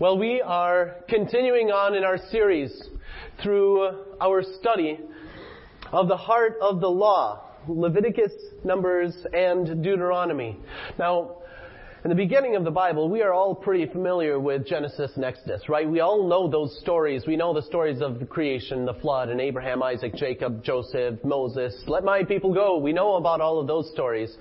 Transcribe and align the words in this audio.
Well, 0.00 0.16
we 0.16 0.40
are 0.40 0.96
continuing 1.10 1.70
on 1.70 1.94
in 1.94 2.04
our 2.04 2.16
series 2.30 2.72
through 3.42 3.90
our 4.18 4.42
study 4.58 4.98
of 5.92 6.08
the 6.08 6.16
heart 6.16 6.56
of 6.62 6.80
the 6.80 6.88
law, 6.88 7.42
Leviticus, 7.68 8.32
Numbers, 8.64 9.14
and 9.34 9.82
Deuteronomy. 9.82 10.56
Now, 10.98 11.32
in 12.02 12.08
the 12.08 12.16
beginning 12.16 12.56
of 12.56 12.64
the 12.64 12.70
Bible, 12.70 13.10
we 13.10 13.20
are 13.20 13.34
all 13.34 13.54
pretty 13.54 13.84
familiar 13.92 14.40
with 14.40 14.66
Genesis 14.66 15.10
and 15.16 15.24
Exodus, 15.26 15.68
right? 15.68 15.86
We 15.86 16.00
all 16.00 16.26
know 16.26 16.48
those 16.48 16.80
stories. 16.80 17.24
We 17.26 17.36
know 17.36 17.52
the 17.52 17.60
stories 17.60 18.00
of 18.00 18.20
the 18.20 18.24
creation, 18.24 18.86
the 18.86 18.94
flood, 18.94 19.28
and 19.28 19.38
Abraham, 19.38 19.82
Isaac, 19.82 20.14
Jacob, 20.14 20.64
Joseph, 20.64 21.22
Moses. 21.24 21.74
Let 21.86 22.04
my 22.04 22.24
people 22.24 22.54
go. 22.54 22.78
We 22.78 22.94
know 22.94 23.16
about 23.16 23.42
all 23.42 23.60
of 23.60 23.66
those 23.66 23.90
stories. 23.92 24.34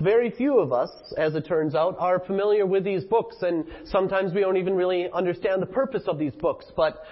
Very 0.00 0.30
few 0.30 0.58
of 0.58 0.72
us, 0.72 0.90
as 1.16 1.34
it 1.34 1.46
turns 1.46 1.74
out, 1.74 1.96
are 1.98 2.20
familiar 2.20 2.66
with 2.66 2.84
these 2.84 3.04
books, 3.04 3.36
and 3.40 3.64
sometimes 3.86 4.34
we 4.34 4.40
don't 4.42 4.58
even 4.58 4.74
really 4.74 5.08
understand 5.12 5.62
the 5.62 5.66
purpose 5.66 6.02
of 6.06 6.18
these 6.18 6.34
books. 6.34 6.66
But 6.76 7.02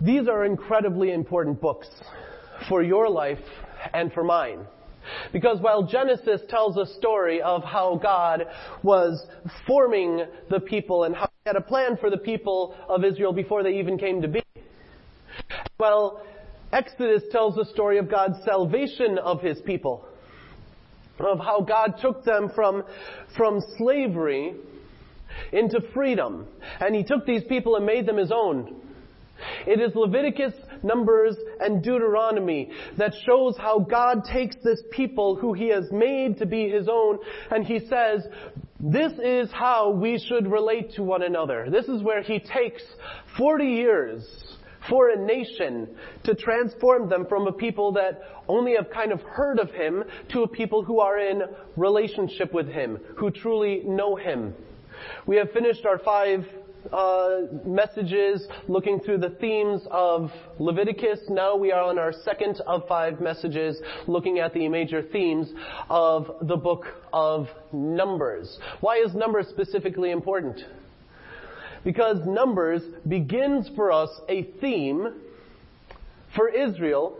these 0.00 0.26
are 0.26 0.46
incredibly 0.46 1.12
important 1.12 1.60
books 1.60 1.86
for 2.66 2.82
your 2.82 3.10
life 3.10 3.38
and 3.92 4.10
for 4.12 4.24
mine. 4.24 4.60
Because 5.32 5.60
while 5.60 5.82
Genesis 5.82 6.40
tells 6.48 6.78
a 6.78 6.86
story 6.98 7.42
of 7.42 7.62
how 7.62 8.00
God 8.02 8.46
was 8.82 9.22
forming 9.66 10.24
the 10.48 10.60
people 10.60 11.04
and 11.04 11.14
how 11.14 11.26
he 11.26 11.48
had 11.48 11.56
a 11.56 11.60
plan 11.60 11.98
for 11.98 12.08
the 12.08 12.18
people 12.18 12.74
of 12.88 13.04
Israel 13.04 13.32
before 13.34 13.62
they 13.62 13.78
even 13.78 13.98
came 13.98 14.22
to 14.22 14.28
be, 14.28 14.42
well, 15.78 16.22
Exodus 16.72 17.22
tells 17.30 17.56
the 17.56 17.64
story 17.66 17.98
of 17.98 18.10
God's 18.10 18.42
salvation 18.44 19.18
of 19.18 19.42
his 19.42 19.60
people 19.62 20.06
of 21.28 21.38
how 21.38 21.60
God 21.60 21.94
took 22.00 22.24
them 22.24 22.50
from, 22.54 22.84
from 23.36 23.60
slavery 23.78 24.54
into 25.52 25.80
freedom. 25.94 26.46
And 26.80 26.94
He 26.94 27.04
took 27.04 27.26
these 27.26 27.44
people 27.44 27.76
and 27.76 27.86
made 27.86 28.06
them 28.06 28.16
His 28.16 28.32
own. 28.32 28.76
It 29.66 29.80
is 29.80 29.94
Leviticus, 29.94 30.52
Numbers, 30.82 31.36
and 31.60 31.82
Deuteronomy 31.82 32.70
that 32.98 33.14
shows 33.24 33.56
how 33.56 33.78
God 33.78 34.24
takes 34.30 34.56
this 34.62 34.82
people 34.90 35.36
who 35.36 35.52
He 35.52 35.68
has 35.68 35.90
made 35.90 36.38
to 36.38 36.46
be 36.46 36.68
His 36.68 36.88
own 36.88 37.18
and 37.50 37.64
He 37.64 37.80
says, 37.80 38.22
this 38.80 39.12
is 39.22 39.50
how 39.52 39.90
we 39.90 40.18
should 40.18 40.50
relate 40.50 40.92
to 40.94 41.02
one 41.02 41.22
another. 41.22 41.68
This 41.70 41.86
is 41.86 42.02
where 42.02 42.22
He 42.22 42.38
takes 42.38 42.82
40 43.36 43.64
years 43.64 44.56
for 44.88 45.10
a 45.10 45.16
nation 45.16 45.88
to 46.24 46.34
transform 46.34 47.08
them 47.08 47.26
from 47.26 47.46
a 47.46 47.52
people 47.52 47.92
that 47.92 48.22
only 48.48 48.74
have 48.76 48.90
kind 48.90 49.12
of 49.12 49.20
heard 49.22 49.58
of 49.58 49.70
him 49.70 50.04
to 50.30 50.42
a 50.42 50.48
people 50.48 50.82
who 50.82 51.00
are 51.00 51.18
in 51.18 51.42
relationship 51.76 52.52
with 52.52 52.68
him, 52.68 52.98
who 53.16 53.30
truly 53.30 53.82
know 53.84 54.16
him. 54.16 54.54
We 55.26 55.36
have 55.36 55.50
finished 55.52 55.86
our 55.86 55.98
five 55.98 56.44
uh, 56.92 57.40
messages 57.66 58.46
looking 58.68 59.00
through 59.00 59.18
the 59.18 59.30
themes 59.40 59.82
of 59.90 60.30
Leviticus. 60.58 61.20
Now 61.28 61.56
we 61.56 61.72
are 61.72 61.82
on 61.82 61.98
our 61.98 62.12
second 62.24 62.60
of 62.66 62.86
five 62.88 63.20
messages 63.20 63.80
looking 64.06 64.38
at 64.38 64.54
the 64.54 64.68
major 64.68 65.02
themes 65.02 65.52
of 65.88 66.30
the 66.42 66.56
book 66.56 66.86
of 67.12 67.48
Numbers. 67.72 68.58
Why 68.80 68.96
is 68.96 69.14
Numbers 69.14 69.48
specifically 69.48 70.10
important? 70.10 70.60
Because 71.84 72.18
Numbers 72.26 72.82
begins 73.06 73.68
for 73.74 73.92
us 73.92 74.10
a 74.28 74.42
theme 74.60 75.08
for 76.34 76.48
Israel 76.48 77.16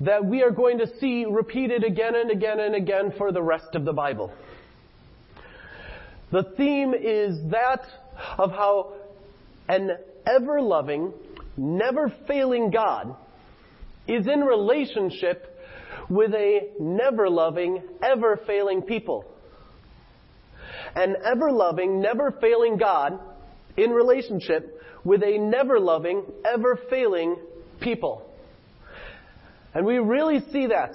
that 0.00 0.24
we 0.24 0.42
are 0.42 0.50
going 0.50 0.78
to 0.78 0.86
see 1.00 1.24
repeated 1.24 1.82
again 1.82 2.14
and 2.14 2.30
again 2.30 2.60
and 2.60 2.74
again 2.74 3.12
for 3.18 3.32
the 3.32 3.42
rest 3.42 3.74
of 3.74 3.84
the 3.84 3.92
Bible. 3.92 4.32
The 6.30 6.44
theme 6.56 6.94
is 6.94 7.38
that 7.50 7.82
of 8.36 8.50
how 8.50 8.92
an 9.68 9.90
ever 10.26 10.60
loving, 10.60 11.12
never 11.56 12.12
failing 12.26 12.70
God 12.70 13.16
is 14.06 14.26
in 14.26 14.40
relationship 14.40 15.58
with 16.08 16.32
a 16.32 16.70
never 16.78 17.28
loving, 17.28 17.82
ever 18.02 18.40
failing 18.46 18.82
people. 18.82 19.24
An 20.94 21.16
ever 21.24 21.50
loving, 21.50 22.00
never 22.00 22.30
failing 22.40 22.78
God 22.78 23.18
in 23.78 23.90
relationship 23.90 24.78
with 25.04 25.22
a 25.22 25.38
never 25.38 25.78
loving, 25.80 26.24
ever 26.44 26.78
failing 26.90 27.36
people. 27.80 28.28
And 29.72 29.86
we 29.86 29.98
really 29.98 30.40
see 30.52 30.66
that 30.66 30.94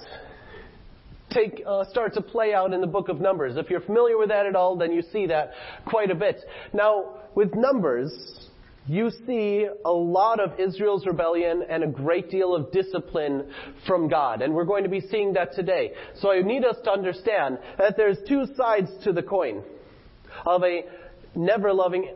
take 1.30 1.62
uh, 1.66 1.84
start 1.90 2.14
to 2.14 2.22
play 2.22 2.54
out 2.54 2.72
in 2.72 2.80
the 2.80 2.86
book 2.86 3.08
of 3.08 3.20
Numbers. 3.20 3.56
If 3.56 3.68
you're 3.68 3.80
familiar 3.80 4.16
with 4.16 4.28
that 4.28 4.46
at 4.46 4.54
all, 4.54 4.76
then 4.76 4.92
you 4.92 5.02
see 5.12 5.26
that 5.26 5.52
quite 5.84 6.10
a 6.10 6.14
bit. 6.14 6.36
Now, 6.72 7.16
with 7.34 7.54
Numbers, 7.54 8.12
you 8.86 9.10
see 9.26 9.66
a 9.84 9.90
lot 9.90 10.38
of 10.38 10.60
Israel's 10.60 11.06
rebellion 11.06 11.64
and 11.68 11.82
a 11.82 11.86
great 11.86 12.30
deal 12.30 12.54
of 12.54 12.70
discipline 12.70 13.50
from 13.86 14.08
God. 14.08 14.42
And 14.42 14.54
we're 14.54 14.66
going 14.66 14.84
to 14.84 14.90
be 14.90 15.00
seeing 15.00 15.32
that 15.32 15.54
today. 15.54 15.92
So 16.20 16.30
I 16.30 16.42
need 16.42 16.64
us 16.64 16.76
to 16.84 16.90
understand 16.90 17.58
that 17.78 17.96
there's 17.96 18.18
two 18.28 18.44
sides 18.56 18.90
to 19.04 19.12
the 19.12 19.22
coin 19.22 19.64
of 20.44 20.62
a 20.62 20.84
never 21.34 21.72
loving 21.72 22.14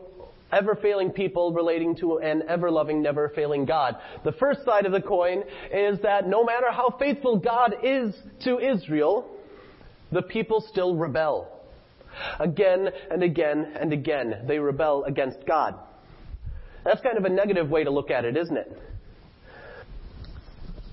ever 0.51 0.75
failing 0.75 1.11
people 1.11 1.53
relating 1.53 1.95
to 1.97 2.17
an 2.17 2.43
ever 2.47 2.71
loving, 2.71 3.01
never 3.01 3.29
failing 3.29 3.65
God. 3.65 3.95
The 4.23 4.31
first 4.33 4.65
side 4.65 4.85
of 4.85 4.91
the 4.91 5.01
coin 5.01 5.43
is 5.71 5.99
that 6.01 6.27
no 6.27 6.43
matter 6.43 6.71
how 6.71 6.95
faithful 6.99 7.37
God 7.37 7.75
is 7.83 8.15
to 8.43 8.59
Israel, 8.59 9.29
the 10.11 10.21
people 10.21 10.63
still 10.69 10.95
rebel. 10.95 11.47
Again 12.39 12.89
and 13.11 13.23
again 13.23 13.73
and 13.79 13.93
again, 13.93 14.45
they 14.47 14.59
rebel 14.59 15.03
against 15.05 15.45
God. 15.45 15.75
That's 16.83 17.01
kind 17.01 17.17
of 17.17 17.25
a 17.25 17.29
negative 17.29 17.69
way 17.69 17.83
to 17.83 17.91
look 17.91 18.09
at 18.09 18.25
it, 18.25 18.35
isn't 18.35 18.57
it? 18.57 18.77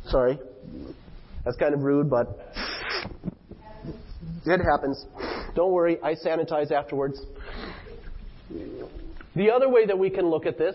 Sorry. 0.09 0.39
That's 1.45 1.57
kind 1.57 1.75
of 1.75 1.83
rude, 1.83 2.11
but 2.11 2.53
it 4.45 4.61
happens. 4.61 5.05
Don't 5.55 5.73
worry, 5.73 5.99
I 6.03 6.15
sanitize 6.15 6.71
afterwards. 6.71 7.21
The 9.37 9.51
other 9.51 9.69
way 9.69 9.87
that 9.87 9.99
we 9.99 10.09
can 10.09 10.29
look 10.29 10.47
at 10.47 10.59
this 10.59 10.75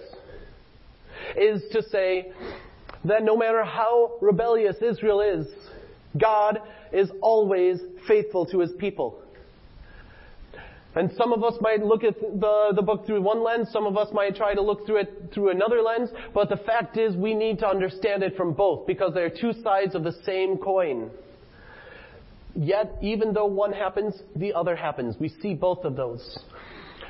is 1.35 1.63
to 1.71 1.81
say 1.89 2.31
that 3.05 3.23
no 3.23 3.35
matter 3.35 3.63
how 3.63 4.13
rebellious 4.21 4.77
Israel 4.81 5.21
is, 5.21 5.47
God 6.19 6.59
is 6.93 7.09
always 7.21 7.79
faithful 8.07 8.45
to 8.47 8.59
his 8.59 8.71
people. 8.77 9.19
And 10.93 11.09
some 11.17 11.31
of 11.31 11.43
us 11.43 11.53
might 11.61 11.83
look 11.83 12.03
at 12.03 12.19
the, 12.19 12.73
the 12.75 12.81
book 12.81 13.05
through 13.05 13.21
one 13.21 13.43
lens, 13.43 13.69
some 13.71 13.87
of 13.87 13.97
us 13.97 14.09
might 14.13 14.35
try 14.35 14.53
to 14.53 14.61
look 14.61 14.85
through 14.85 14.97
it 14.97 15.31
through 15.33 15.49
another 15.49 15.81
lens, 15.81 16.09
but 16.33 16.49
the 16.49 16.57
fact 16.57 16.97
is 16.97 17.15
we 17.15 17.33
need 17.33 17.59
to 17.59 17.67
understand 17.67 18.23
it 18.23 18.35
from 18.35 18.53
both 18.53 18.85
because 18.85 19.13
they 19.13 19.21
are 19.21 19.29
two 19.29 19.53
sides 19.63 19.95
of 19.95 20.03
the 20.03 20.13
same 20.25 20.57
coin. 20.57 21.09
Yet, 22.53 22.93
even 23.01 23.33
though 23.33 23.45
one 23.45 23.71
happens, 23.71 24.21
the 24.35 24.53
other 24.53 24.75
happens. 24.75 25.15
We 25.17 25.29
see 25.41 25.53
both 25.53 25.85
of 25.85 25.95
those. 25.95 26.37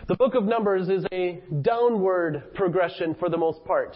The 0.07 0.15
book 0.15 0.33
of 0.33 0.45
Numbers 0.45 0.89
is 0.89 1.05
a 1.11 1.43
downward 1.61 2.55
progression 2.55 3.13
for 3.19 3.29
the 3.29 3.37
most 3.37 3.63
part. 3.65 3.95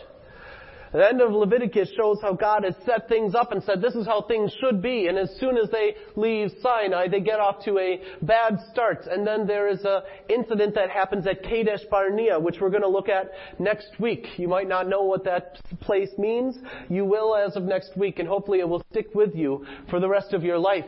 The 0.93 1.05
end 1.05 1.19
of 1.19 1.31
Leviticus 1.31 1.91
shows 1.97 2.19
how 2.21 2.33
God 2.33 2.63
has 2.63 2.75
set 2.85 3.09
things 3.09 3.33
up 3.33 3.51
and 3.51 3.61
said 3.63 3.81
this 3.81 3.95
is 3.95 4.05
how 4.05 4.21
things 4.21 4.55
should 4.61 4.81
be. 4.83 5.07
And 5.07 5.17
as 5.17 5.35
soon 5.39 5.57
as 5.57 5.69
they 5.71 5.95
leave 6.15 6.51
Sinai, 6.61 7.07
they 7.07 7.19
get 7.19 7.39
off 7.39 7.65
to 7.65 7.79
a 7.79 8.01
bad 8.21 8.59
start. 8.71 9.07
And 9.07 9.25
then 9.25 9.47
there 9.47 9.67
is 9.67 9.83
an 9.83 10.03
incident 10.29 10.75
that 10.75 10.91
happens 10.91 11.25
at 11.27 11.43
Kadesh 11.43 11.81
Barnea, 11.89 12.39
which 12.39 12.61
we're 12.61 12.69
going 12.69 12.83
to 12.83 12.87
look 12.87 13.09
at 13.09 13.31
next 13.59 13.99
week. 13.99 14.25
You 14.37 14.47
might 14.47 14.69
not 14.69 14.87
know 14.87 15.01
what 15.01 15.25
that 15.25 15.59
place 15.81 16.11
means. 16.19 16.55
You 16.87 17.03
will 17.03 17.35
as 17.35 17.57
of 17.57 17.63
next 17.63 17.97
week, 17.97 18.19
and 18.19 18.27
hopefully 18.27 18.59
it 18.59 18.69
will 18.69 18.85
stick 18.91 19.07
with 19.15 19.35
you 19.35 19.65
for 19.89 19.99
the 19.99 20.07
rest 20.07 20.33
of 20.33 20.43
your 20.43 20.59
life. 20.59 20.85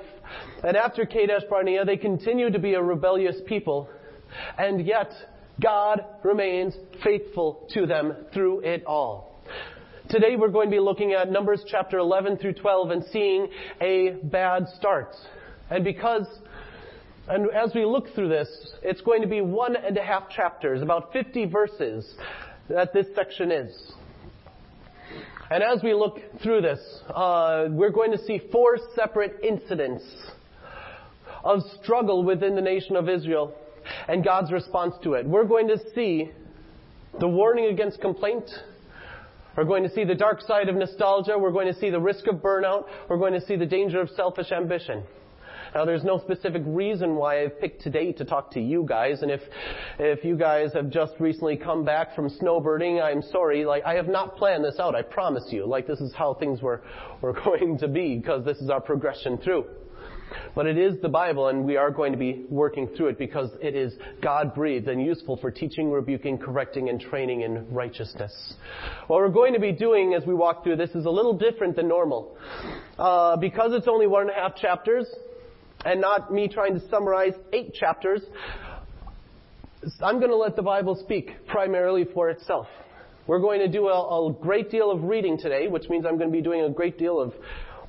And 0.64 0.78
after 0.78 1.06
Kadesh 1.06 1.44
Barnea, 1.50 1.84
they 1.84 1.98
continue 1.98 2.52
to 2.52 2.60
be 2.60 2.76
a 2.76 2.82
rebellious 2.82 3.38
people. 3.46 3.90
And 4.58 4.86
yet, 4.86 5.12
God 5.62 6.06
remains 6.24 6.76
faithful 7.04 7.68
to 7.74 7.86
them 7.86 8.14
through 8.34 8.62
it 8.62 8.84
all. 8.86 9.42
Today 10.10 10.36
we're 10.38 10.50
going 10.50 10.70
to 10.70 10.76
be 10.76 10.80
looking 10.80 11.14
at 11.14 11.32
Numbers 11.32 11.64
chapter 11.68 11.98
11 11.98 12.38
through 12.38 12.54
12 12.54 12.92
and 12.92 13.04
seeing 13.12 13.50
a 13.82 14.12
bad 14.24 14.68
start. 14.78 15.14
And 15.70 15.84
because, 15.84 16.26
and 17.28 17.50
as 17.52 17.72
we 17.76 17.84
look 17.84 18.14
through 18.14 18.30
this, 18.30 18.48
it's 18.84 19.02
going 19.02 19.22
to 19.22 19.28
be 19.28 19.42
one 19.42 19.76
and 19.76 19.98
a 19.98 20.04
half 20.04 20.30
chapters, 20.30 20.82
about 20.82 21.12
50 21.12 21.46
verses 21.46 22.10
that 22.70 22.94
this 22.94 23.08
section 23.16 23.52
is. 23.52 23.92
And 25.50 25.64
as 25.64 25.82
we 25.84 25.94
look 25.94 26.20
through 26.44 26.62
this, 26.62 26.80
uh, 27.14 27.66
we're 27.70 27.92
going 27.92 28.12
to 28.12 28.24
see 28.26 28.42
four 28.52 28.78
separate 28.96 29.40
incidents 29.44 30.06
of 31.44 31.62
struggle 31.82 32.24
within 32.24 32.56
the 32.56 32.62
nation 32.62 32.96
of 32.96 33.10
Israel 33.10 33.54
and 34.08 34.24
God's 34.24 34.52
response 34.52 34.96
to 35.04 35.14
it. 35.14 35.26
We're 35.26 35.46
going 35.46 35.68
to 35.68 35.78
see 35.94 36.32
the 37.20 37.28
warning 37.28 37.66
against 37.66 38.02
complaint. 38.02 38.50
We're 39.56 39.66
going 39.66 39.84
to 39.84 39.90
see 39.90 40.04
the 40.04 40.16
dark 40.16 40.42
side 40.42 40.70
of 40.70 40.76
nostalgia. 40.76 41.38
We're 41.38 41.52
going 41.52 41.72
to 41.72 41.80
see 41.80 41.90
the 41.90 42.00
risk 42.00 42.28
of 42.28 42.36
burnout. 42.36 42.86
We're 43.10 43.18
going 43.18 43.34
to 43.34 43.46
see 43.46 43.56
the 43.56 43.66
danger 43.66 44.00
of 44.00 44.10
selfish 44.12 44.52
ambition. 44.52 45.04
Now, 45.74 45.86
there's 45.86 46.04
no 46.04 46.20
specific 46.20 46.64
reason 46.66 47.16
why 47.16 47.44
I've 47.44 47.60
picked 47.60 47.82
today 47.82 48.12
to 48.14 48.26
talk 48.26 48.52
to 48.52 48.62
you 48.62 48.86
guys, 48.88 49.22
and 49.22 49.30
if 49.30 49.42
if 50.00 50.24
you 50.24 50.38
guys 50.38 50.74
have 50.74 50.90
just 50.90 51.14
recently 51.20 51.58
come 51.58 51.84
back 51.84 52.16
from 52.16 52.30
snowbirding, 52.30 53.02
I'm 53.02 53.22
sorry. 53.22 53.66
Like, 53.66 53.84
I 53.86 53.96
have 53.96 54.08
not 54.08 54.38
planned 54.38 54.64
this 54.64 54.80
out. 54.80 54.96
I 54.96 55.02
promise 55.02 55.46
you. 55.52 55.68
Like, 55.68 55.86
this 55.86 56.00
is 56.00 56.14
how 56.14 56.34
things 56.36 56.62
were 56.62 56.82
were 57.22 57.34
going 57.46 57.78
to 57.80 57.88
be 57.88 58.18
because 58.18 58.46
this 58.46 58.58
is 58.58 58.70
our 58.70 58.82
progression 58.82 59.38
through. 59.38 59.66
But 60.56 60.66
it 60.66 60.78
is 60.78 61.00
the 61.02 61.10
Bible, 61.10 61.48
and 61.48 61.66
we 61.66 61.78
are 61.78 61.92
going 61.92 62.12
to 62.12 62.18
be 62.18 62.46
working 62.50 62.88
through 62.96 63.08
it 63.08 63.18
because 63.18 63.50
it 63.62 63.76
is 63.76 63.94
God 64.22 64.56
breathed 64.56 64.88
and 64.88 65.04
useful 65.04 65.38
for 65.38 65.52
teaching, 65.52 65.92
rebuking, 65.92 66.38
correcting, 66.38 66.90
and 66.90 67.00
training 67.00 67.42
in 67.42 67.72
righteousness. 67.74 68.56
What 69.08 69.18
we're 69.18 69.30
going 69.30 69.54
to 69.54 69.60
be 69.60 69.72
doing 69.72 70.14
as 70.14 70.26
we 70.26 70.34
walk 70.34 70.64
through 70.64 70.78
this 70.78 70.92
is 70.92 71.06
a 71.06 71.10
little 71.10 71.38
different 71.38 71.76
than 71.76 71.88
normal. 71.88 72.38
Uh, 72.98 73.38
because 73.38 73.72
it's 73.74 73.88
only 73.88 74.08
one 74.08 74.24
and 74.24 74.32
a 74.32 74.34
half 74.34 74.56
chapters, 74.56 75.08
and 75.86 76.02
not 76.02 76.34
me 76.34 76.48
trying 76.48 76.74
to 76.80 76.90
summarize 76.90 77.34
eight 77.54 77.74
chapters, 77.74 78.22
I'm 80.02 80.18
going 80.18 80.32
to 80.32 80.38
let 80.38 80.56
the 80.56 80.64
Bible 80.64 80.96
speak 80.96 81.32
primarily 81.48 82.06
for 82.14 82.30
itself. 82.30 82.68
We're 83.28 83.40
going 83.40 83.60
to 83.60 83.68
do 83.68 83.88
a, 83.90 84.30
a 84.30 84.34
great 84.34 84.72
deal 84.72 84.90
of 84.90 85.04
reading 85.04 85.38
today, 85.38 85.68
which 85.68 85.90
means 85.90 86.06
I'm 86.06 86.18
going 86.18 86.30
to 86.30 86.36
be 86.36 86.42
doing 86.42 86.62
a 86.62 86.70
great 86.70 86.98
deal 86.98 87.20
of 87.20 87.34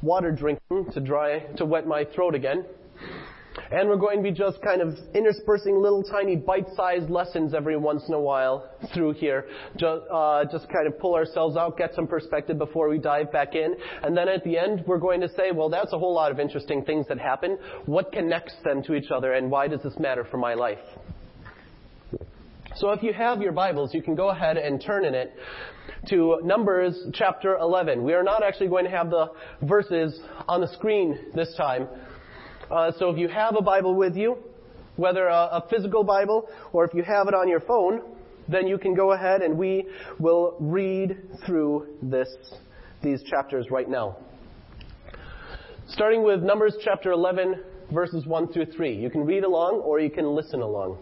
water 0.03 0.33
drinking 0.33 0.93
to 0.93 1.01
dry, 1.01 1.41
to 1.57 1.65
wet 1.65 1.87
my 1.87 2.05
throat 2.05 2.35
again. 2.35 2.65
And 3.71 3.89
we're 3.89 3.97
going 3.97 4.19
to 4.19 4.23
be 4.23 4.31
just 4.31 4.63
kind 4.63 4.81
of 4.81 4.97
interspersing 5.15 5.81
little 5.81 6.03
tiny 6.03 6.37
bite-sized 6.37 7.11
lessons 7.11 7.55
every 7.55 7.77
once 7.77 8.05
in 8.09 8.15
a 8.15 8.21
while 8.21 8.71
through 8.95 9.15
here. 9.15 9.47
Just, 9.77 10.03
uh, 10.13 10.45
just 10.51 10.69
kind 10.69 10.87
of 10.87 10.99
pull 10.99 11.15
ourselves 11.15 11.57
out, 11.57 11.77
get 11.77 11.95
some 11.95 12.07
perspective 12.07 12.57
before 12.57 12.89
we 12.89 12.99
dive 12.99 13.33
back 13.33 13.55
in. 13.55 13.75
And 14.03 14.17
then 14.17 14.29
at 14.29 14.45
the 14.45 14.57
end, 14.57 14.85
we're 14.87 14.99
going 14.99 15.21
to 15.21 15.29
say, 15.31 15.51
well, 15.53 15.69
that's 15.69 15.93
a 15.93 15.99
whole 15.99 16.15
lot 16.15 16.31
of 16.31 16.41
interesting 16.41 16.85
things 16.85 17.07
that 17.09 17.19
happen. 17.19 17.59
What 17.87 18.13
connects 18.13 18.55
them 18.65 18.83
to 18.85 18.95
each 18.95 19.11
other 19.11 19.33
and 19.33 19.51
why 19.51 19.69
does 19.69 19.83
this 19.83 19.99
matter 19.99 20.25
for 20.25 20.37
my 20.39 20.55
life? 20.55 20.79
So 22.79 22.91
if 22.91 23.03
you 23.03 23.13
have 23.13 23.43
your 23.43 23.51
Bibles, 23.51 23.93
you 23.93 24.03
can 24.03 24.15
go 24.15 24.29
ahead 24.29 24.57
and 24.57 24.81
turn 24.81 25.05
in 25.05 25.13
it 25.13 25.35
to 26.11 26.39
Numbers 26.45 26.97
chapter 27.13 27.57
11. 27.57 28.05
We 28.05 28.15
are 28.15 28.23
not 28.23 28.45
actually 28.45 28.69
going 28.69 28.85
to 28.85 28.91
have 28.93 29.11
the 29.11 29.33
verses 29.63 30.21
on 30.47 30.61
the 30.61 30.69
screen 30.69 31.19
this 31.35 31.53
time. 31.57 31.89
Uh, 32.71 32.93
so 32.97 33.11
if 33.11 33.19
you 33.19 33.27
have 33.27 33.57
a 33.59 33.63
Bible 33.63 33.97
with 33.97 34.15
you, 34.15 34.39
whether 34.95 35.27
a, 35.27 35.49
a 35.55 35.65
physical 35.69 36.05
Bible 36.05 36.49
or 36.73 36.85
if 36.85 36.95
you 36.95 37.03
have 37.03 37.27
it 37.27 37.35
on 37.35 37.49
your 37.49 37.59
phone, 37.59 38.01
then 38.47 38.69
you 38.69 38.79
can 38.79 38.95
go 38.95 39.11
ahead 39.11 39.43
and 39.43 39.59
we 39.59 39.85
will 40.21 40.55
read 40.61 41.17
through 41.45 41.89
this, 42.01 42.29
these 43.03 43.25
chapters 43.25 43.73
right 43.73 43.89
now. 43.89 44.19
Starting 45.89 46.23
with 46.23 46.45
Numbers 46.45 46.77
chapter 46.85 47.11
11, 47.11 47.61
verses 47.93 48.25
1 48.25 48.53
through 48.53 48.67
3. 48.67 48.95
You 48.95 49.11
can 49.11 49.25
read 49.25 49.43
along 49.43 49.81
or 49.81 49.99
you 49.99 50.11
can 50.11 50.27
listen 50.27 50.63
along. 50.63 50.99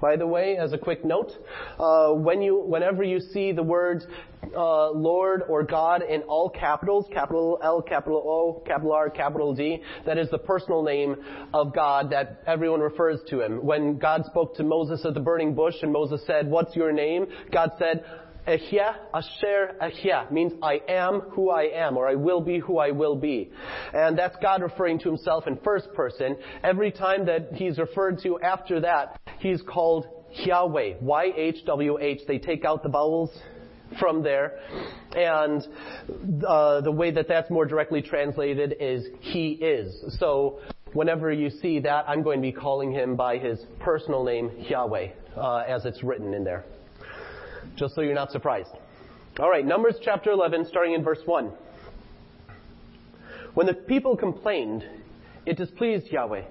By 0.00 0.16
the 0.16 0.26
way, 0.26 0.56
as 0.56 0.72
a 0.72 0.78
quick 0.78 1.04
note, 1.04 1.32
uh, 1.78 2.12
when 2.12 2.42
you, 2.42 2.60
whenever 2.60 3.02
you 3.02 3.20
see 3.20 3.52
the 3.52 3.62
words 3.62 4.06
uh, 4.54 4.90
Lord 4.90 5.42
or 5.48 5.62
God 5.62 6.02
in 6.02 6.22
all 6.22 6.50
capitals, 6.50 7.06
capital 7.12 7.58
L, 7.62 7.82
capital 7.82 8.22
O, 8.24 8.62
capital 8.66 8.92
R, 8.92 9.10
capital 9.10 9.54
D, 9.54 9.82
that 10.04 10.18
is 10.18 10.30
the 10.30 10.38
personal 10.38 10.82
name 10.82 11.16
of 11.52 11.74
God 11.74 12.10
that 12.10 12.42
everyone 12.46 12.80
refers 12.80 13.20
to 13.30 13.40
him. 13.40 13.64
When 13.64 13.98
God 13.98 14.24
spoke 14.26 14.54
to 14.56 14.62
Moses 14.62 15.04
at 15.04 15.14
the 15.14 15.20
burning 15.20 15.54
bush 15.54 15.74
and 15.82 15.92
Moses 15.92 16.20
said, 16.26 16.48
"What's 16.48 16.76
your 16.76 16.92
name?" 16.92 17.26
God 17.50 17.70
said, 17.78 18.04
Ehyeh, 18.46 18.94
Asher 19.12 19.76
Ehyeh 19.82 20.30
means 20.30 20.52
I 20.62 20.80
am 20.88 21.20
who 21.32 21.50
I 21.50 21.64
am, 21.64 21.96
or 21.96 22.08
I 22.08 22.14
will 22.14 22.40
be 22.40 22.58
who 22.58 22.78
I 22.78 22.92
will 22.92 23.16
be. 23.16 23.50
And 23.92 24.16
that's 24.16 24.36
God 24.40 24.62
referring 24.62 25.00
to 25.00 25.08
himself 25.08 25.46
in 25.46 25.56
first 25.64 25.92
person. 25.94 26.36
Every 26.62 26.92
time 26.92 27.26
that 27.26 27.52
he's 27.54 27.78
referred 27.78 28.20
to 28.22 28.38
after 28.40 28.80
that, 28.80 29.20
he's 29.38 29.62
called 29.62 30.06
Yahweh. 30.44 30.94
Y-H-W-H. 31.00 32.20
They 32.28 32.38
take 32.38 32.64
out 32.64 32.84
the 32.84 32.88
vowels 32.88 33.30
from 33.98 34.22
there. 34.22 34.58
And 35.16 35.66
uh, 36.46 36.82
the 36.82 36.92
way 36.92 37.10
that 37.10 37.26
that's 37.26 37.50
more 37.50 37.66
directly 37.66 38.02
translated 38.02 38.76
is 38.78 39.06
He 39.20 39.52
is. 39.52 40.16
So 40.20 40.60
whenever 40.92 41.32
you 41.32 41.50
see 41.50 41.80
that, 41.80 42.08
I'm 42.08 42.22
going 42.22 42.38
to 42.38 42.42
be 42.42 42.52
calling 42.52 42.92
him 42.92 43.16
by 43.16 43.38
his 43.38 43.58
personal 43.80 44.22
name, 44.22 44.52
Yahweh, 44.68 45.08
uh, 45.36 45.56
as 45.68 45.84
it's 45.84 46.04
written 46.04 46.32
in 46.32 46.44
there 46.44 46.64
just 47.76 47.94
so 47.94 48.00
you're 48.00 48.14
not 48.14 48.30
surprised. 48.30 48.70
All 49.38 49.50
right, 49.50 49.64
Numbers 49.64 49.96
chapter 50.02 50.30
11, 50.30 50.66
starting 50.66 50.94
in 50.94 51.04
verse 51.04 51.20
1. 51.24 51.52
When 53.54 53.66
the 53.66 53.74
people 53.74 54.16
complained, 54.16 54.84
it 55.44 55.56
displeased 55.56 56.06
Yahweh. 56.06 56.44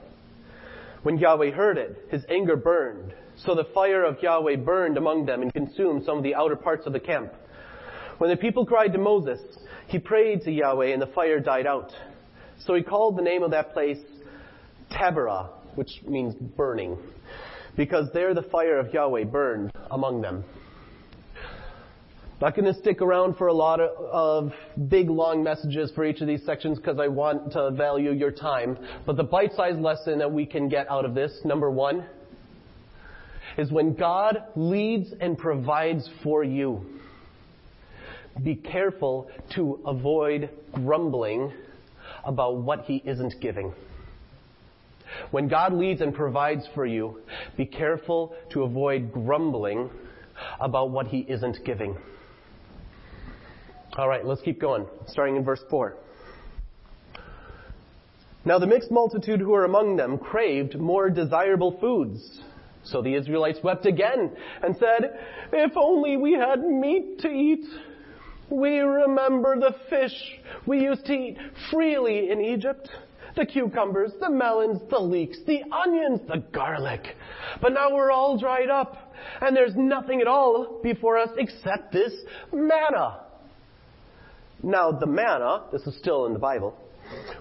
When 1.03 1.17
Yahweh 1.17 1.51
heard 1.51 1.77
it, 1.77 2.07
his 2.09 2.23
anger 2.29 2.55
burned. 2.55 3.13
So 3.37 3.53
the 3.53 3.65
fire 3.73 4.03
of 4.03 4.21
Yahweh 4.21 4.57
burned 4.57 4.97
among 4.97 5.25
them 5.25 5.41
and 5.41 5.51
consumed 5.53 6.03
some 6.05 6.17
of 6.17 6.23
the 6.23 6.35
outer 6.35 6.55
parts 6.55 6.85
of 6.85 6.93
the 6.93 6.99
camp. 6.99 7.33
When 8.17 8.29
the 8.29 8.37
people 8.37 8.65
cried 8.65 8.93
to 8.93 8.99
Moses, 8.99 9.39
he 9.87 9.99
prayed 9.99 10.41
to 10.43 10.51
Yahweh 10.51 10.93
and 10.93 11.01
the 11.01 11.07
fire 11.07 11.39
died 11.39 11.67
out. 11.67 11.91
So 12.59 12.73
he 12.73 12.81
called 12.81 13.17
the 13.17 13.21
name 13.21 13.43
of 13.43 13.51
that 13.51 13.73
place 13.73 13.99
Taberah, 14.91 15.49
which 15.75 16.01
means 16.07 16.33
burning, 16.35 16.97
because 17.75 18.07
there 18.13 18.33
the 18.33 18.43
fire 18.43 18.79
of 18.79 18.93
Yahweh 18.93 19.25
burned 19.25 19.71
among 19.91 20.21
them. 20.21 20.43
Not 22.41 22.53
going 22.53 22.65
to 22.65 22.77
stick 22.81 23.01
around 23.01 23.37
for 23.37 23.47
a 23.47 23.53
lot 23.53 23.79
of, 23.79 23.91
of, 24.11 24.53
big, 24.89 25.09
long 25.09 25.41
messages 25.41 25.89
for 25.95 26.03
each 26.03 26.19
of 26.19 26.27
these 26.27 26.43
sections 26.45 26.77
because 26.77 26.99
I 26.99 27.07
want 27.07 27.53
to 27.53 27.71
value 27.71 28.11
your 28.11 28.31
time. 28.31 28.77
But 29.05 29.15
the 29.15 29.23
bite-sized 29.23 29.79
lesson 29.79 30.19
that 30.19 30.31
we 30.31 30.45
can 30.45 30.67
get 30.67 30.89
out 30.91 31.05
of 31.05 31.15
this, 31.15 31.31
number 31.45 31.71
one, 31.71 32.05
is 33.57 33.71
when 33.71 33.93
God 33.93 34.43
leads 34.57 35.13
and 35.21 35.37
provides 35.37 36.09
for 36.23 36.43
you, 36.43 36.85
be 38.43 38.55
careful 38.55 39.29
to 39.55 39.79
avoid 39.85 40.49
grumbling 40.73 41.53
about 42.25 42.57
what 42.57 42.81
He 42.81 43.01
isn't 43.05 43.35
giving. 43.39 43.73
When 45.31 45.47
God 45.47 45.71
leads 45.71 46.01
and 46.01 46.13
provides 46.13 46.67
for 46.75 46.85
you, 46.85 47.21
be 47.55 47.65
careful 47.65 48.35
to 48.49 48.63
avoid 48.63 49.13
grumbling 49.13 49.89
about 50.59 50.89
what 50.89 51.07
He 51.07 51.19
isn't 51.19 51.59
giving. 51.63 51.95
All 53.97 54.09
right, 54.09 54.25
let's 54.25 54.41
keep 54.41 54.59
going, 54.59 54.87
starting 55.07 55.37
in 55.37 55.45
verse 55.45 55.63
4. 55.69 55.95
Now 58.43 58.59
the 58.59 58.67
mixed 58.67 58.91
multitude 58.91 59.39
who 59.39 59.51
were 59.51 59.63
among 59.63 59.95
them 59.95 60.17
craved 60.17 60.77
more 60.77 61.09
desirable 61.09 61.77
foods. 61.79 62.41
So 62.83 63.01
the 63.01 63.15
Israelites 63.15 63.59
wept 63.63 63.85
again 63.85 64.35
and 64.61 64.75
said, 64.77 65.17
If 65.53 65.71
only 65.77 66.17
we 66.17 66.33
had 66.33 66.59
meat 66.59 67.19
to 67.19 67.29
eat. 67.29 67.65
We 68.49 68.79
remember 68.79 69.55
the 69.59 69.75
fish 69.89 70.13
we 70.67 70.81
used 70.81 71.05
to 71.05 71.13
eat 71.13 71.37
freely 71.71 72.29
in 72.29 72.41
Egypt. 72.41 72.89
The 73.37 73.45
cucumbers, 73.45 74.11
the 74.19 74.29
melons, 74.29 74.81
the 74.89 74.99
leeks, 74.99 75.37
the 75.47 75.61
onions, 75.71 76.19
the 76.27 76.43
garlic. 76.53 77.15
But 77.61 77.73
now 77.73 77.95
we're 77.95 78.11
all 78.11 78.37
dried 78.37 78.69
up 78.69 79.13
and 79.41 79.55
there's 79.55 79.75
nothing 79.75 80.19
at 80.19 80.27
all 80.27 80.81
before 80.83 81.17
us 81.17 81.29
except 81.37 81.91
this 81.91 82.13
manna. 82.53 83.24
Now, 84.65 84.91
the 84.91 85.05
manna, 85.05 85.65
this 85.71 85.83
is 85.83 85.95
still 85.99 86.25
in 86.25 86.33
the 86.33 86.39
Bible, 86.39 86.75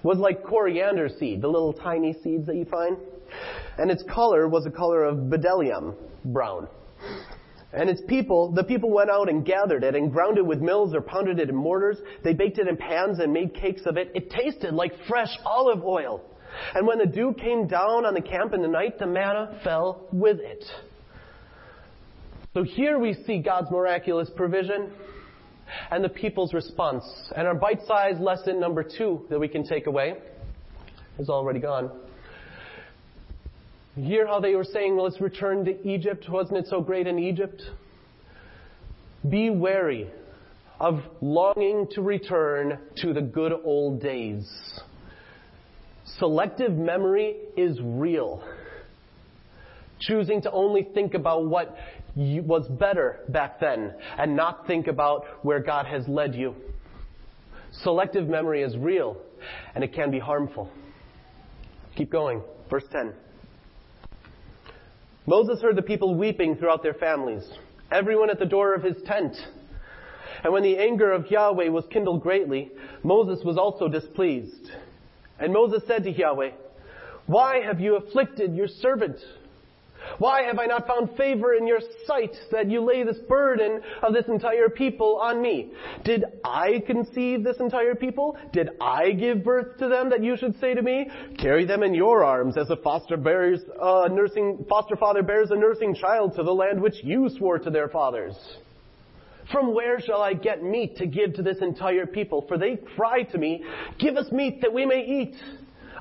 was 0.03 0.19
like 0.19 0.43
coriander 0.43 1.09
seed, 1.09 1.41
the 1.41 1.47
little 1.47 1.73
tiny 1.73 2.13
seeds 2.23 2.45
that 2.45 2.55
you 2.55 2.65
find. 2.65 2.97
And 3.79 3.89
its 3.89 4.03
color 4.03 4.47
was 4.47 4.63
the 4.63 4.69
color 4.69 5.03
of 5.03 5.17
bdellium, 5.17 5.95
brown. 6.25 6.67
And 7.73 7.89
its 7.89 8.01
people, 8.07 8.51
the 8.51 8.63
people 8.63 8.91
went 8.91 9.09
out 9.09 9.27
and 9.27 9.43
gathered 9.43 9.83
it 9.83 9.95
and 9.95 10.11
ground 10.11 10.37
it 10.37 10.45
with 10.45 10.61
mills 10.61 10.93
or 10.93 11.01
pounded 11.01 11.39
it 11.39 11.49
in 11.49 11.55
mortars. 11.55 11.97
They 12.23 12.33
baked 12.33 12.59
it 12.59 12.67
in 12.67 12.77
pans 12.77 13.17
and 13.17 13.33
made 13.33 13.55
cakes 13.55 13.81
of 13.87 13.97
it. 13.97 14.11
It 14.13 14.29
tasted 14.29 14.75
like 14.75 14.93
fresh 15.07 15.35
olive 15.43 15.83
oil. 15.83 16.21
And 16.75 16.85
when 16.85 16.99
the 16.99 17.07
dew 17.07 17.33
came 17.33 17.65
down 17.65 18.05
on 18.05 18.13
the 18.13 18.21
camp 18.21 18.53
in 18.53 18.61
the 18.61 18.67
night, 18.67 18.99
the 18.99 19.07
manna 19.07 19.59
fell 19.63 20.07
with 20.13 20.37
it. 20.39 20.63
So 22.53 22.61
here 22.61 22.99
we 22.99 23.15
see 23.25 23.39
God's 23.39 23.71
miraculous 23.71 24.29
provision 24.35 24.91
and 25.91 26.03
the 26.03 26.09
people's 26.09 26.53
response. 26.53 27.03
And 27.35 27.47
our 27.47 27.55
bite-sized 27.55 28.19
lesson 28.19 28.59
number 28.59 28.83
two 28.83 29.25
that 29.29 29.39
we 29.39 29.47
can 29.47 29.65
take 29.65 29.87
away 29.87 30.15
is 31.19 31.29
already 31.29 31.59
gone. 31.59 31.91
Hear 33.95 34.27
how 34.27 34.39
they 34.41 34.55
were 34.55 34.65
saying, 34.65 34.95
well, 34.95 35.05
let's 35.05 35.21
return 35.21 35.63
to 35.65 35.87
Egypt. 35.87 36.25
Wasn't 36.29 36.57
it 36.57 36.67
so 36.67 36.81
great 36.81 37.07
in 37.07 37.17
Egypt? 37.17 37.61
Be 39.27 39.49
wary 39.49 40.09
of 40.79 41.01
longing 41.21 41.87
to 41.91 42.01
return 42.01 42.77
to 42.97 43.13
the 43.13 43.21
good 43.21 43.53
old 43.63 44.01
days. 44.01 44.45
Selective 46.19 46.73
memory 46.73 47.37
is 47.55 47.79
real. 47.81 48.43
Choosing 50.01 50.41
to 50.41 50.51
only 50.51 50.83
think 50.93 51.13
about 51.13 51.45
what 51.45 51.75
was 52.15 52.67
better 52.67 53.19
back 53.29 53.59
then 53.59 53.93
and 54.17 54.35
not 54.35 54.65
think 54.67 54.87
about 54.87 55.25
where 55.43 55.59
God 55.59 55.85
has 55.85 56.07
led 56.07 56.33
you. 56.33 56.55
Selective 57.83 58.27
memory 58.27 58.61
is 58.63 58.77
real 58.77 59.17
and 59.73 59.83
it 59.83 59.93
can 59.93 60.11
be 60.11 60.19
harmful. 60.19 60.69
Keep 61.95 62.11
going. 62.11 62.41
Verse 62.69 62.85
10. 62.91 63.13
Moses 65.27 65.61
heard 65.61 65.75
the 65.75 65.81
people 65.81 66.15
weeping 66.15 66.55
throughout 66.55 66.83
their 66.83 66.93
families, 66.93 67.43
everyone 67.91 68.29
at 68.29 68.39
the 68.39 68.45
door 68.45 68.75
of 68.75 68.83
his 68.83 68.95
tent. 69.05 69.35
And 70.43 70.53
when 70.53 70.63
the 70.63 70.77
anger 70.77 71.11
of 71.11 71.31
Yahweh 71.31 71.69
was 71.69 71.85
kindled 71.91 72.21
greatly, 72.21 72.71
Moses 73.03 73.43
was 73.43 73.57
also 73.57 73.87
displeased. 73.87 74.69
And 75.39 75.51
Moses 75.51 75.81
said 75.87 76.03
to 76.03 76.11
Yahweh, 76.11 76.51
Why 77.25 77.61
have 77.61 77.79
you 77.79 77.95
afflicted 77.95 78.55
your 78.55 78.67
servant? 78.67 79.17
Why 80.17 80.43
have 80.43 80.59
I 80.59 80.65
not 80.65 80.87
found 80.87 81.15
favor 81.17 81.53
in 81.53 81.67
your 81.67 81.79
sight 82.05 82.35
that 82.51 82.69
you 82.69 82.81
lay 82.81 83.03
this 83.03 83.19
burden 83.27 83.81
of 84.01 84.13
this 84.13 84.25
entire 84.27 84.69
people 84.69 85.17
on 85.21 85.41
me? 85.41 85.71
Did 86.03 86.25
I 86.43 86.83
conceive 86.85 87.43
this 87.43 87.57
entire 87.59 87.95
people? 87.95 88.37
Did 88.53 88.69
I 88.81 89.11
give 89.11 89.43
birth 89.43 89.77
to 89.79 89.87
them 89.87 90.09
that 90.09 90.23
you 90.23 90.37
should 90.37 90.59
say 90.59 90.73
to 90.73 90.81
me, 90.81 91.09
carry 91.37 91.65
them 91.65 91.83
in 91.83 91.93
your 91.93 92.23
arms 92.23 92.57
as 92.57 92.69
a 92.69 92.77
foster 92.77 93.17
bears 93.17 93.61
a 93.79 94.09
nursing, 94.09 94.65
foster 94.69 94.95
father 94.95 95.23
bears 95.23 95.51
a 95.51 95.55
nursing 95.55 95.95
child 95.95 96.35
to 96.35 96.43
the 96.43 96.53
land 96.53 96.81
which 96.81 97.03
you 97.03 97.29
swore 97.37 97.59
to 97.59 97.69
their 97.69 97.89
fathers? 97.89 98.35
From 99.51 99.75
where 99.75 99.99
shall 99.99 100.21
I 100.21 100.33
get 100.33 100.63
meat 100.63 100.97
to 100.97 101.05
give 101.05 101.35
to 101.35 101.43
this 101.43 101.57
entire 101.61 102.07
people? 102.07 102.45
For 102.47 102.57
they 102.57 102.77
cry 102.95 103.23
to 103.23 103.37
me, 103.37 103.63
give 103.99 104.17
us 104.17 104.31
meat 104.31 104.61
that 104.61 104.73
we 104.73 104.85
may 104.85 105.01
eat. 105.01 105.35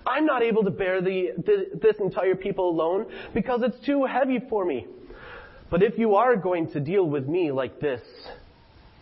I'm 0.07 0.27
not 0.27 0.43
able 0.43 0.65
to 0.65 0.71
bear 0.71 1.01
the, 1.01 1.31
the, 1.39 1.79
this 1.81 1.97
entire 1.99 2.35
people 2.35 2.69
alone 2.69 3.07
because 3.33 3.63
it's 3.63 3.85
too 3.87 4.05
heavy 4.05 4.41
for 4.49 4.65
me. 4.65 4.87
But 5.71 5.83
if 5.83 5.99
you 5.99 6.15
are 6.15 6.37
going 6.37 6.71
to 6.73 6.81
deal 6.81 7.05
with 7.09 7.27
me 7.27 7.51
like 7.51 7.81
this, 7.81 8.03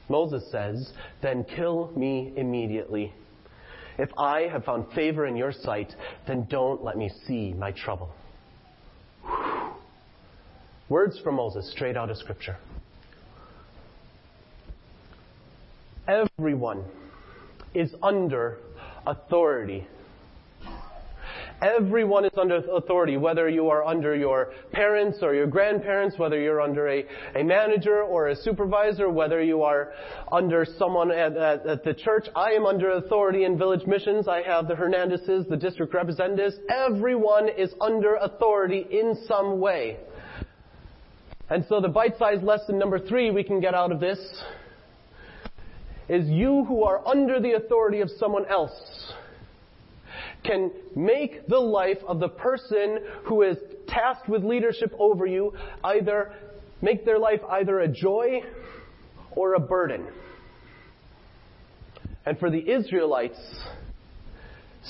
Moses 0.09 0.44
says, 0.50 0.92
then 1.21 1.44
kill 1.44 1.92
me 1.97 2.32
immediately. 2.37 3.12
If 3.99 4.11
I 4.16 4.42
have 4.42 4.64
found 4.64 4.92
favor 4.94 5.26
in 5.26 5.37
your 5.37 5.52
sight, 5.52 5.94
then 6.26 6.47
don't 6.49 6.82
let 6.82 6.97
me 6.97 7.11
see 7.26 7.52
my 7.52 7.73
trouble. 7.73 8.14
Whew. 9.25 9.71
Words 10.88 11.18
from 11.21 11.37
Moses 11.37 11.71
straight 11.71 11.97
out 11.97 12.11
of 12.11 12.18
Scripture. 12.18 12.59
Everyone 16.06 16.85
is 17.75 17.94
under 18.02 18.59
authority 19.06 19.87
Everyone 21.62 22.25
is 22.25 22.33
under 22.37 22.57
authority, 22.57 23.16
whether 23.16 23.49
you 23.49 23.69
are 23.69 23.85
under 23.85 24.16
your 24.16 24.52
parents 24.73 25.19
or 25.23 25.33
your 25.33 25.47
grandparents, 25.47 26.19
whether 26.19 26.40
you're 26.40 26.61
under 26.61 26.88
a, 26.88 27.04
a 27.37 27.45
manager 27.45 28.02
or 28.02 28.28
a 28.28 28.37
supervisor, 28.37 29.09
whether 29.09 29.40
you 29.40 29.62
are 29.62 29.92
under 30.33 30.66
someone 30.76 31.12
at, 31.12 31.37
at, 31.37 31.64
at 31.64 31.85
the 31.85 31.95
church. 31.95 32.26
I 32.35 32.50
am 32.50 32.66
under 32.66 32.90
authority 32.90 33.45
in 33.45 33.57
village 33.57 33.87
missions. 33.87 34.26
I 34.26 34.42
have 34.42 34.66
the 34.66 34.75
Hernandezes, 34.75 35.49
the 35.49 35.57
district 35.57 35.95
representatives. 35.95 36.57
Everyone 36.69 37.49
is 37.49 37.73
under 37.81 38.16
authority 38.16 38.85
in 38.90 39.16
some 39.28 39.61
way. 39.61 39.99
And 41.49 41.64
so 41.69 41.81
the 41.81 41.88
bite-sized 41.88 42.42
lesson 42.42 42.76
number 42.76 42.99
three 42.99 43.31
we 43.31 43.45
can 43.45 43.61
get 43.61 43.73
out 43.73 43.92
of 43.92 44.00
this 44.00 44.19
is 46.09 46.28
you 46.28 46.64
who 46.64 46.83
are 46.83 47.07
under 47.07 47.38
the 47.38 47.52
authority 47.52 48.00
of 48.00 48.11
someone 48.19 48.47
else 48.47 49.12
can 50.45 50.71
make 50.97 51.47
the 51.47 51.59
life 51.59 51.99
of 52.07 52.21
the 52.21 52.29
person 52.29 52.99
who 53.25 53.43
is 53.43 53.57
tasked 53.89 54.29
with 54.29 54.45
leadership 54.45 54.93
over 54.99 55.27
you 55.27 55.53
either 55.85 56.33
make 56.81 57.05
their 57.05 57.19
life 57.19 57.41
either 57.49 57.81
a 57.81 57.89
joy 57.89 58.43
or 59.33 59.55
a 59.55 59.61
burden. 59.61 60.07
And 62.27 62.39
for 62.39 62.51
the 62.51 62.71
Israelites, 62.71 63.39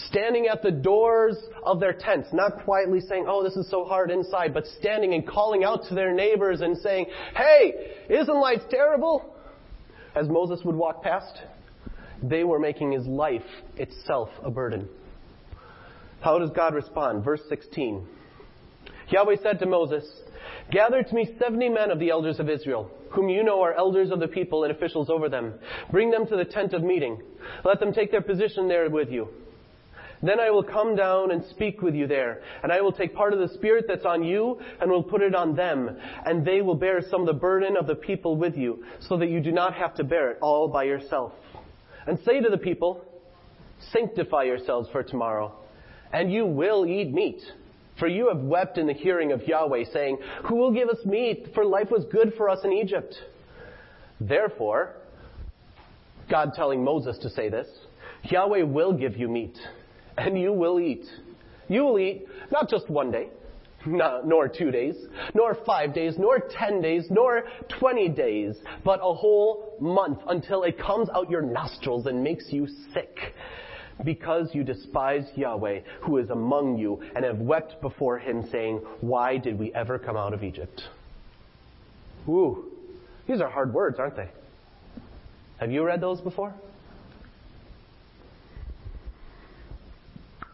standing 0.09 0.47
at 0.47 0.63
the 0.63 0.71
doors 0.71 1.37
of 1.65 1.81
their 1.81 1.93
tents, 1.93 2.29
not 2.33 2.65
quietly 2.65 3.01
saying, 3.01 3.27
oh, 3.29 3.43
this 3.43 3.57
is 3.57 3.71
so 3.71 3.85
hard 3.85 4.11
inside, 4.11 4.53
but 4.55 4.65
standing 4.79 5.15
and 5.15 5.27
calling 5.27 5.65
out 5.65 5.85
to 5.89 5.95
their 5.95 6.13
neighbors 6.15 6.61
and 6.61 6.77
saying, 6.79 7.07
hey, 7.37 7.95
isn't 8.09 8.35
life 8.35 8.63
terrible? 8.71 9.35
As 10.15 10.29
Moses 10.29 10.61
would 10.65 10.77
walk 10.77 11.03
past, 11.03 11.39
they 12.23 12.45
were 12.45 12.59
making 12.59 12.93
his 12.93 13.07
life 13.07 13.43
itself 13.77 14.29
a 14.43 14.51
burden. 14.51 14.89
How 16.23 16.39
does 16.39 16.51
God 16.51 16.75
respond? 16.75 17.25
Verse 17.25 17.43
16. 17.49 18.07
Yahweh 19.09 19.37
said 19.43 19.59
to 19.59 19.67
Moses, 19.67 20.05
Gather 20.71 21.03
to 21.03 21.15
me 21.15 21.35
seventy 21.39 21.69
men 21.69 21.91
of 21.91 21.99
the 21.99 22.11
elders 22.11 22.39
of 22.39 22.49
Israel, 22.49 22.91
whom 23.11 23.29
you 23.29 23.43
know 23.43 23.61
are 23.61 23.75
elders 23.75 24.11
of 24.13 24.21
the 24.21 24.29
people 24.29 24.63
and 24.63 24.73
officials 24.73 25.11
over 25.11 25.29
them. 25.29 25.55
Bring 25.91 26.11
them 26.11 26.27
to 26.29 26.37
the 26.37 26.45
tent 26.45 26.75
of 26.75 26.85
meeting. 26.85 27.21
Let 27.65 27.81
them 27.81 27.93
take 27.93 28.13
their 28.13 28.23
position 28.23 28.69
there 28.69 28.89
with 28.89 29.11
you. 29.11 29.29
Then 30.23 30.39
I 30.39 30.51
will 30.51 30.63
come 30.63 30.95
down 30.95 31.33
and 31.33 31.45
speak 31.51 31.83
with 31.83 31.97
you 31.97 32.07
there, 32.07 32.43
and 32.63 32.71
I 32.71 32.81
will 32.81 32.93
take 32.93 33.13
part 33.15 33.33
of 33.33 33.41
the 33.41 33.53
Spirit 33.55 33.87
that's 33.89 34.05
on 34.05 34.23
you 34.23 34.61
and 34.81 34.89
will 34.89 35.03
put 35.03 35.21
it 35.21 35.35
on 35.35 35.57
them, 35.57 35.99
and 36.25 36.47
they 36.47 36.63
will 36.63 36.77
bear 36.77 37.03
some 37.11 37.23
of 37.23 37.27
the 37.27 37.33
burden 37.33 37.77
of 37.77 37.89
the 37.89 37.97
people 37.97 38.37
with 38.37 38.57
you, 38.57 38.85
so 39.01 39.17
that 39.17 39.29
you 39.29 39.41
do 39.41 39.51
not 39.51 39.75
have 39.75 39.97
to 39.97 40.05
bear 40.05 40.31
it 40.31 40.39
all 40.41 40.69
by 40.69 40.85
yourself. 40.85 41.33
And 42.07 42.21
say 42.25 42.41
to 42.41 42.49
the 42.49 42.59
people, 42.59 43.05
Sanctify 43.91 44.45
yourselves 44.45 44.89
for 44.93 45.03
tomorrow 45.03 45.57
and 46.13 46.33
you 46.33 46.47
will 46.47 46.87
eat 46.87 47.13
meat. 47.13 47.41
For 47.99 48.09
you 48.09 48.29
have 48.29 48.41
wept 48.41 48.79
in 48.79 48.87
the 48.87 48.93
hearing 48.93 49.33
of 49.33 49.47
Yahweh, 49.47 49.85
saying, 49.93 50.19
Who 50.49 50.57
will 50.57 50.73
give 50.73 50.89
us 50.89 51.05
meat? 51.05 51.49
For 51.55 51.65
life 51.65 51.91
was 51.91 52.05
good 52.11 52.33
for 52.37 52.49
us 52.49 52.61
in 52.65 52.73
Egypt. 52.73 53.15
Therefore, 54.21 54.97
God 56.31 56.53
telling 56.55 56.83
Moses 56.83 57.19
to 57.19 57.31
say 57.31 57.49
this, 57.49 57.67
Yahweh 58.25 58.63
will 58.63 58.93
give 58.93 59.17
you 59.17 59.29
meat, 59.29 59.57
and 60.17 60.41
you 60.41 60.53
will 60.53 60.81
eat. 60.81 61.05
You 61.69 61.85
will 61.85 61.99
eat 61.99 62.27
not 62.51 62.69
just 62.69 62.89
one 62.89 63.11
day, 63.11 63.29
nor 63.87 64.49
two 64.49 64.71
days, 64.71 64.95
nor 65.35 65.57
five 65.67 65.95
days, 65.95 66.15
nor 66.19 66.39
ten 66.39 66.81
days, 66.81 67.07
nor 67.11 67.45
twenty 67.79 68.09
days, 68.09 68.57
but 68.85 69.01
a 69.03 69.15
whole 69.15 69.77
month 69.81 70.21
until 70.29 70.63
it 70.63 70.79
comes 70.79 71.09
out 71.15 71.31
your 71.31 71.43
nostrils 71.43 72.07
and 72.07 72.23
makes 72.23 72.47
you 72.51 72.69
sick 72.95 73.35
because 74.05 74.55
you 74.55 74.65
despise 74.65 75.25
Yahweh, 75.35 75.81
who 76.03 76.19
is 76.19 76.31
among 76.31 76.79
you, 76.79 77.03
and 77.15 77.25
have 77.25 77.39
wept 77.39 77.81
before 77.81 78.19
him, 78.19 78.49
saying, 78.51 78.79
Why 79.01 79.39
did 79.39 79.59
we 79.59 79.73
ever 79.75 79.99
come 79.99 80.17
out 80.17 80.35
of 80.35 80.43
Egypt? 80.43 80.83
Ooh, 82.29 82.71
these 83.27 83.41
are 83.41 83.51
hard 83.51 83.73
words, 83.73 83.99
aren't 83.99 84.17
they? 84.17 84.29
Have 85.59 85.71
you 85.71 85.85
read 85.85 86.01
those 86.01 86.21
before? 86.21 86.55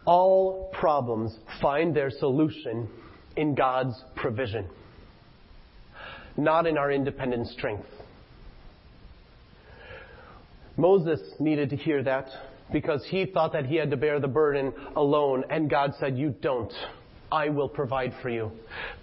All 0.05 0.71
problems 0.79 1.35
find 1.61 1.95
their 1.95 2.09
solution 2.09 2.89
in 3.35 3.55
God's 3.55 4.03
provision, 4.15 4.67
not 6.35 6.65
in 6.65 6.77
our 6.77 6.91
independent 6.91 7.47
strength. 7.47 7.85
Moses 10.77 11.19
needed 11.39 11.69
to 11.71 11.75
hear 11.75 12.01
that 12.03 12.27
because 12.71 13.05
he 13.05 13.25
thought 13.25 13.53
that 13.53 13.65
he 13.65 13.75
had 13.75 13.91
to 13.91 13.97
bear 13.97 14.19
the 14.19 14.27
burden 14.27 14.73
alone, 14.95 15.43
and 15.49 15.69
God 15.69 15.93
said, 15.99 16.17
You 16.17 16.35
don't. 16.41 16.73
I 17.31 17.49
will 17.49 17.69
provide 17.69 18.13
for 18.21 18.29
you. 18.29 18.51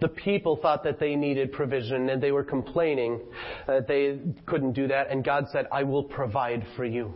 The 0.01 0.09
people 0.09 0.57
thought 0.57 0.83
that 0.85 0.99
they 0.99 1.15
needed 1.15 1.53
provision 1.53 2.09
and 2.11 2.21
they 2.21 2.33
were 2.33 2.43
complaining 2.43 3.21
that 3.69 3.87
they 3.87 4.19
couldn't 4.47 4.73
do 4.73 4.89
that, 4.89 5.11
and 5.11 5.25
God 5.25 5.47
said, 5.53 5.67
I 5.71 5.85
will 5.85 6.03
provide 6.03 6.67
for 6.75 6.85
you. 6.85 7.15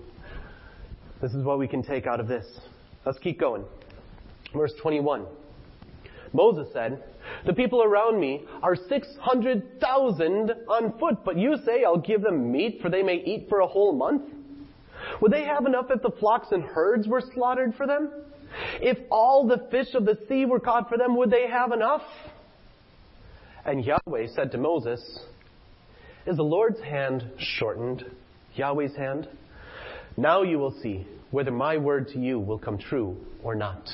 This 1.21 1.33
is 1.33 1.45
what 1.45 1.59
we 1.59 1.67
can 1.67 1.83
take 1.83 2.07
out 2.07 2.21
of 2.21 2.29
this. 2.29 2.47
Let's 3.05 3.19
keep 3.19 3.41
going. 3.41 3.65
Verse 4.55 4.73
21. 4.81 5.27
Moses 6.33 6.69
said, 6.73 7.03
The 7.45 7.53
people 7.53 7.83
around 7.83 8.21
me 8.21 8.45
are 8.63 8.77
600,000 8.77 10.51
on 10.69 10.99
foot, 10.99 11.25
but 11.25 11.37
you 11.37 11.57
say 11.67 11.85
I'll 11.85 11.99
give 11.99 12.23
them 12.23 12.53
meat 12.53 12.79
for 12.81 12.89
they 12.89 13.03
may 13.03 13.17
eat 13.17 13.47
for 13.49 13.61
a 13.61 13.67
whole 13.67 13.93
month? 13.93 14.23
Would 15.21 15.33
they 15.33 15.45
have 15.45 15.67
enough 15.67 15.87
if 15.91 16.03
the 16.03 16.11
flocks 16.11 16.49
and 16.53 16.63
herds 16.63 17.07
were 17.07 17.23
slaughtered 17.35 17.75
for 17.75 17.87
them? 17.87 18.11
If 18.81 18.99
all 19.11 19.47
the 19.47 19.67
fish 19.71 19.95
of 19.95 20.05
the 20.05 20.19
sea 20.29 20.45
were 20.45 20.61
caught 20.61 20.89
for 20.89 20.99
them, 20.99 21.17
would 21.17 21.31
they 21.31 21.47
have 21.49 21.73
enough? 21.73 22.03
And 23.65 23.85
Yahweh 23.85 24.29
said 24.35 24.53
to 24.53 24.59
Moses, 24.59 25.01
Is 26.27 26.37
the 26.37 26.43
Lord's 26.43 26.81
hand 26.81 27.31
shortened, 27.39 28.05
Yahweh's 28.55 28.97
hand? 28.97 29.29
Now 30.17 30.43
you 30.43 30.59
will 30.59 30.75
see 30.83 31.07
whether 31.31 31.51
my 31.51 31.77
word 31.77 32.09
to 32.09 32.19
you 32.19 32.39
will 32.39 32.59
come 32.59 32.79
true 32.79 33.17
or 33.43 33.55
not. 33.55 33.89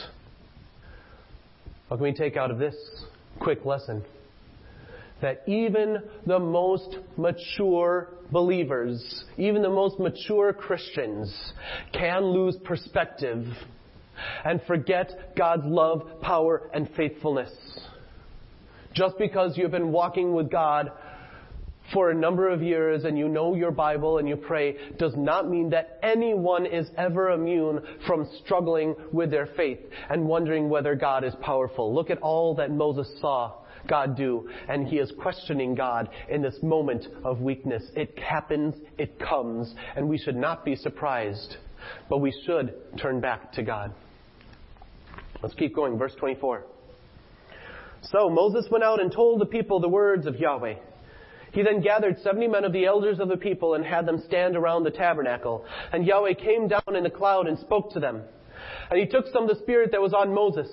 What 1.89 1.99
can 1.99 2.05
we 2.05 2.13
take 2.13 2.37
out 2.37 2.51
of 2.51 2.59
this 2.59 2.75
quick 3.39 3.65
lesson? 3.65 4.05
That 5.23 5.43
even 5.47 5.99
the 6.27 6.39
most 6.39 6.99
mature 7.17 8.11
believers, 8.31 9.25
even 9.39 9.63
the 9.63 9.71
most 9.71 9.99
mature 9.99 10.53
Christians, 10.53 11.35
can 11.93 12.25
lose 12.25 12.57
perspective 12.65 13.47
and 14.45 14.61
forget 14.67 15.35
God's 15.37 15.65
love, 15.65 16.21
power, 16.21 16.71
and 16.75 16.89
faithfulness. 16.97 17.51
Just 18.95 19.19
because 19.19 19.57
you've 19.57 19.71
been 19.71 19.93
walking 19.93 20.35
with 20.35 20.51
God 20.51 20.91
for 21.93 22.11
a 22.11 22.15
number 22.15 22.49
of 22.49 22.63
years 22.63 23.05
and 23.05 23.19
you 23.19 23.29
know 23.29 23.55
your 23.55 23.71
Bible 23.71 24.19
and 24.19 24.29
you 24.29 24.37
pray 24.37 24.77
does 24.99 25.15
not 25.17 25.49
mean 25.49 25.71
that 25.71 25.99
anyone 26.03 26.67
is 26.67 26.89
ever 26.97 27.31
immune 27.31 27.81
from 28.07 28.29
struggling 28.45 28.95
with 29.13 29.31
their 29.31 29.47
faith 29.57 29.81
and 30.11 30.27
wondering 30.27 30.69
whether 30.69 30.95
God 30.95 31.25
is 31.25 31.35
powerful. 31.41 31.95
Look 31.95 32.11
at 32.11 32.19
all 32.19 32.55
that 32.57 32.71
Moses 32.71 33.09
saw 33.21 33.55
God 33.89 34.17
do, 34.17 34.49
and 34.69 34.87
he 34.87 34.97
is 34.97 35.13
questioning 35.21 35.75
God 35.75 36.09
in 36.29 36.43
this 36.43 36.57
moment 36.63 37.07
of 37.25 37.41
weakness. 37.41 37.85
It 37.95 38.19
happens, 38.19 38.75
it 38.99 39.19
comes, 39.19 39.73
and 39.95 40.09
we 40.09 40.19
should 40.19 40.37
not 40.37 40.65
be 40.65 40.75
surprised, 40.75 41.57
but 42.09 42.19
we 42.19 42.35
should 42.45 42.75
turn 43.01 43.21
back 43.21 43.53
to 43.53 43.63
God. 43.63 43.95
Let's 45.43 45.55
keep 45.55 45.75
going. 45.75 45.99
Verse 45.99 46.15
24. 46.19 46.65
So 48.03 48.29
Moses 48.29 48.67
went 48.71 48.85
out 48.85 49.01
and 49.01 49.13
told 49.13 49.41
the 49.41 49.47
people 49.47 49.81
the 49.81 49.89
words 49.89 50.27
of 50.27 50.37
Yahweh. 50.37 50.75
He 51.57 51.63
then 51.63 51.81
gathered 51.81 52.19
seventy 52.23 52.49
men 52.49 52.65
of 52.65 52.75
the 52.75 52.85
elders 52.85 53.19
of 53.19 53.29
the 53.29 53.37
people 53.39 53.73
and 53.73 53.83
had 53.83 54.05
them 54.05 54.23
stand 54.27 54.57
around 54.57 54.85
the 54.85 54.91
tabernacle. 54.91 55.65
And 55.91 56.05
Yahweh 56.07 56.35
came 56.35 56.69
down 56.69 56.95
in 56.95 57.07
a 57.07 57.11
cloud 57.11 57.47
and 57.47 57.59
spoke 57.59 57.95
to 57.95 57.99
them. 57.99 58.21
And 58.91 59.01
he 59.01 59.07
took 59.07 59.25
some 59.33 59.45
of 59.45 59.49
the 59.49 59.63
spirit 59.63 59.91
that 59.93 60.03
was 60.03 60.13
on 60.13 60.35
Moses 60.35 60.69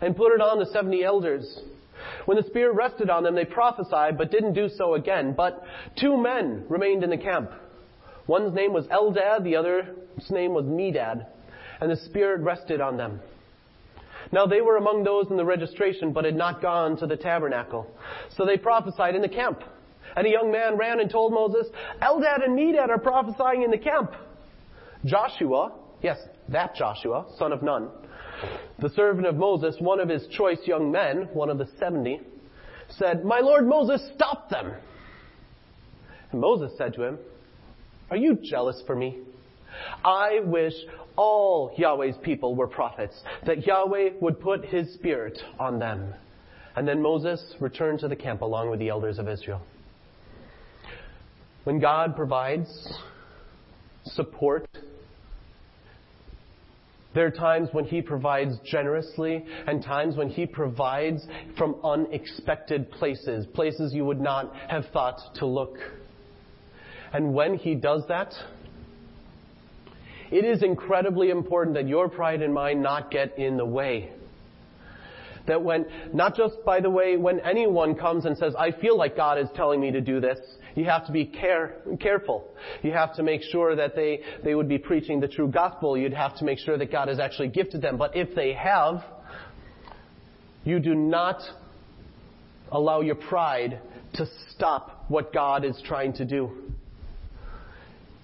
and 0.00 0.16
put 0.16 0.32
it 0.32 0.40
on 0.40 0.60
the 0.60 0.66
seventy 0.66 1.02
elders. 1.02 1.62
When 2.26 2.36
the 2.36 2.44
spirit 2.44 2.74
rested 2.74 3.10
on 3.10 3.24
them, 3.24 3.34
they 3.34 3.44
prophesied, 3.44 4.16
but 4.16 4.30
didn't 4.30 4.52
do 4.52 4.68
so 4.68 4.94
again. 4.94 5.34
But 5.36 5.60
two 5.98 6.16
men 6.16 6.66
remained 6.68 7.02
in 7.02 7.10
the 7.10 7.18
camp. 7.18 7.50
One's 8.28 8.54
name 8.54 8.72
was 8.72 8.86
Eldad, 8.86 9.42
the 9.42 9.56
other's 9.56 9.88
name 10.30 10.54
was 10.54 10.66
Medad. 10.66 11.26
And 11.80 11.90
the 11.90 11.96
spirit 11.96 12.42
rested 12.42 12.80
on 12.80 12.96
them. 12.96 13.18
Now 14.30 14.46
they 14.46 14.60
were 14.60 14.76
among 14.76 15.02
those 15.02 15.26
in 15.30 15.36
the 15.36 15.44
registration, 15.44 16.12
but 16.12 16.24
had 16.24 16.36
not 16.36 16.62
gone 16.62 16.96
to 16.98 17.08
the 17.08 17.16
tabernacle. 17.16 17.90
So 18.36 18.46
they 18.46 18.56
prophesied 18.56 19.16
in 19.16 19.22
the 19.22 19.28
camp. 19.28 19.64
And 20.16 20.26
a 20.26 20.30
young 20.30 20.52
man 20.52 20.76
ran 20.76 21.00
and 21.00 21.10
told 21.10 21.32
Moses, 21.32 21.66
Eldad 22.00 22.44
and 22.44 22.58
Medad 22.58 22.88
are 22.88 22.98
prophesying 22.98 23.62
in 23.62 23.70
the 23.70 23.78
camp. 23.78 24.12
Joshua, 25.04 25.72
yes, 26.02 26.18
that 26.48 26.74
Joshua, 26.74 27.26
son 27.38 27.52
of 27.52 27.62
Nun, 27.62 27.88
the 28.78 28.90
servant 28.90 29.26
of 29.26 29.36
Moses, 29.36 29.76
one 29.78 30.00
of 30.00 30.08
his 30.08 30.26
choice 30.28 30.58
young 30.64 30.90
men, 30.90 31.28
one 31.32 31.48
of 31.50 31.58
the 31.58 31.68
seventy, 31.78 32.20
said, 32.98 33.24
My 33.24 33.40
lord 33.40 33.66
Moses, 33.66 34.02
stop 34.14 34.50
them. 34.50 34.72
And 36.30 36.40
Moses 36.40 36.72
said 36.76 36.94
to 36.94 37.04
him, 37.04 37.18
Are 38.10 38.16
you 38.16 38.38
jealous 38.42 38.82
for 38.86 38.96
me? 38.96 39.18
I 40.04 40.40
wish 40.44 40.74
all 41.16 41.72
Yahweh's 41.76 42.16
people 42.22 42.54
were 42.54 42.66
prophets, 42.66 43.14
that 43.46 43.66
Yahweh 43.66 44.10
would 44.20 44.40
put 44.40 44.64
his 44.64 44.92
spirit 44.94 45.38
on 45.58 45.78
them. 45.78 46.14
And 46.76 46.88
then 46.88 47.02
Moses 47.02 47.54
returned 47.60 48.00
to 48.00 48.08
the 48.08 48.16
camp 48.16 48.40
along 48.40 48.70
with 48.70 48.78
the 48.78 48.88
elders 48.88 49.18
of 49.18 49.28
Israel. 49.28 49.62
When 51.64 51.78
God 51.78 52.16
provides 52.16 52.68
support, 54.04 54.66
there 57.14 57.26
are 57.26 57.30
times 57.30 57.68
when 57.72 57.84
He 57.84 58.02
provides 58.02 58.56
generously 58.64 59.44
and 59.66 59.82
times 59.82 60.16
when 60.16 60.28
He 60.28 60.46
provides 60.46 61.24
from 61.56 61.76
unexpected 61.84 62.90
places, 62.90 63.46
places 63.54 63.92
you 63.92 64.04
would 64.04 64.20
not 64.20 64.54
have 64.68 64.86
thought 64.92 65.18
to 65.36 65.46
look. 65.46 65.76
And 67.12 67.34
when 67.34 67.54
He 67.54 67.74
does 67.74 68.02
that, 68.08 68.32
it 70.32 70.44
is 70.46 70.62
incredibly 70.62 71.28
important 71.28 71.74
that 71.74 71.86
your 71.86 72.08
pride 72.08 72.40
and 72.40 72.54
mine 72.54 72.80
not 72.80 73.10
get 73.10 73.38
in 73.38 73.58
the 73.58 73.66
way. 73.66 74.10
That 75.46 75.62
when, 75.62 75.86
not 76.14 76.34
just 76.34 76.54
by 76.64 76.80
the 76.80 76.88
way, 76.88 77.16
when 77.16 77.40
anyone 77.40 77.94
comes 77.94 78.24
and 78.24 78.38
says, 78.38 78.54
I 78.58 78.70
feel 78.72 78.96
like 78.96 79.16
God 79.16 79.38
is 79.38 79.48
telling 79.54 79.80
me 79.80 79.90
to 79.90 80.00
do 80.00 80.20
this, 80.20 80.38
you 80.74 80.84
have 80.84 81.06
to 81.06 81.12
be 81.12 81.26
care, 81.26 81.76
careful. 82.00 82.48
You 82.82 82.92
have 82.92 83.14
to 83.16 83.22
make 83.22 83.42
sure 83.42 83.76
that 83.76 83.94
they, 83.94 84.20
they 84.42 84.54
would 84.54 84.68
be 84.68 84.78
preaching 84.78 85.20
the 85.20 85.28
true 85.28 85.48
gospel. 85.48 85.96
You'd 85.96 86.14
have 86.14 86.36
to 86.38 86.44
make 86.44 86.58
sure 86.58 86.78
that 86.78 86.90
God 86.90 87.08
has 87.08 87.18
actually 87.18 87.48
gifted 87.48 87.82
them. 87.82 87.98
But 87.98 88.16
if 88.16 88.34
they 88.34 88.54
have, 88.54 89.04
you 90.64 90.78
do 90.78 90.94
not 90.94 91.42
allow 92.70 93.00
your 93.00 93.16
pride 93.16 93.80
to 94.14 94.26
stop 94.50 95.04
what 95.08 95.32
God 95.32 95.64
is 95.64 95.80
trying 95.84 96.12
to 96.14 96.24
do. 96.24 96.50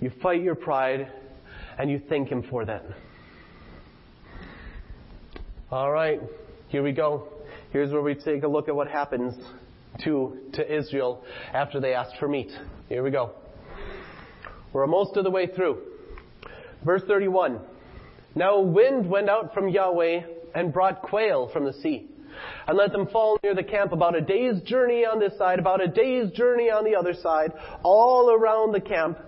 You 0.00 0.10
fight 0.22 0.42
your 0.42 0.54
pride 0.54 1.10
and 1.78 1.90
you 1.90 2.00
thank 2.08 2.28
Him 2.28 2.44
for 2.48 2.64
that. 2.64 2.84
All 5.70 5.90
right, 5.90 6.20
here 6.68 6.82
we 6.82 6.92
go. 6.92 7.28
Here's 7.72 7.92
where 7.92 8.00
we 8.00 8.14
take 8.14 8.42
a 8.42 8.48
look 8.48 8.68
at 8.68 8.74
what 8.74 8.88
happens 8.88 9.34
to, 10.04 10.38
to 10.54 10.76
Israel 10.78 11.24
after 11.52 11.80
they 11.80 11.94
asked 11.94 12.16
for 12.18 12.28
meat. 12.28 12.50
Here 12.88 13.02
we 13.02 13.10
go. 13.10 13.32
We're 14.72 14.86
most 14.86 15.16
of 15.16 15.24
the 15.24 15.30
way 15.30 15.46
through. 15.46 15.78
Verse 16.84 17.02
31. 17.06 17.60
Now 18.34 18.56
a 18.56 18.62
wind 18.62 19.08
went 19.08 19.28
out 19.28 19.54
from 19.54 19.68
Yahweh 19.68 20.20
and 20.54 20.72
brought 20.72 21.02
quail 21.02 21.50
from 21.52 21.64
the 21.64 21.72
sea 21.72 22.08
and 22.66 22.76
let 22.76 22.92
them 22.92 23.08
fall 23.08 23.38
near 23.42 23.54
the 23.54 23.62
camp 23.62 23.92
about 23.92 24.16
a 24.16 24.20
day's 24.20 24.60
journey 24.62 25.04
on 25.04 25.18
this 25.18 25.36
side, 25.38 25.58
about 25.58 25.82
a 25.82 25.88
day's 25.88 26.30
journey 26.32 26.70
on 26.70 26.84
the 26.84 26.94
other 26.94 27.14
side, 27.14 27.52
all 27.82 28.30
around 28.30 28.72
the 28.72 28.80
camp, 28.80 29.18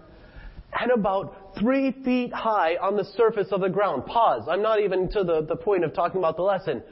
and 0.79 0.93
about 0.93 1.57
three 1.59 1.93
feet 2.05 2.33
high 2.33 2.77
on 2.77 2.97
the 2.97 3.05
surface 3.17 3.49
of 3.51 3.61
the 3.61 3.69
ground. 3.69 4.07
Pause. 4.07 4.45
I'm 4.49 4.63
not 4.63 4.81
even 4.81 5.11
to 5.13 5.25
the, 5.25 5.43
the 5.43 5.57
point 5.57 5.85
of 5.85 5.95
talking 5.95 6.19
about 6.19 6.37
the 6.37 6.43
lesson. 6.43 6.83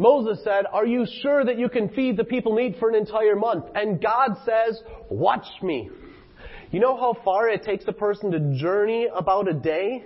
Moses 0.00 0.42
said, 0.42 0.64
Are 0.72 0.86
you 0.86 1.06
sure 1.20 1.44
that 1.44 1.58
you 1.58 1.68
can 1.68 1.90
feed 1.90 2.16
the 2.16 2.24
people 2.24 2.54
meat 2.54 2.76
for 2.80 2.88
an 2.88 2.94
entire 2.94 3.36
month? 3.36 3.66
And 3.74 4.00
God 4.00 4.30
says, 4.46 4.82
Watch 5.10 5.46
me. 5.62 5.90
You 6.70 6.80
know 6.80 6.96
how 6.96 7.18
far 7.22 7.50
it 7.50 7.64
takes 7.64 7.84
a 7.86 7.92
person 7.92 8.30
to 8.30 8.58
journey 8.58 9.08
about 9.14 9.46
a 9.46 9.52
day? 9.52 10.02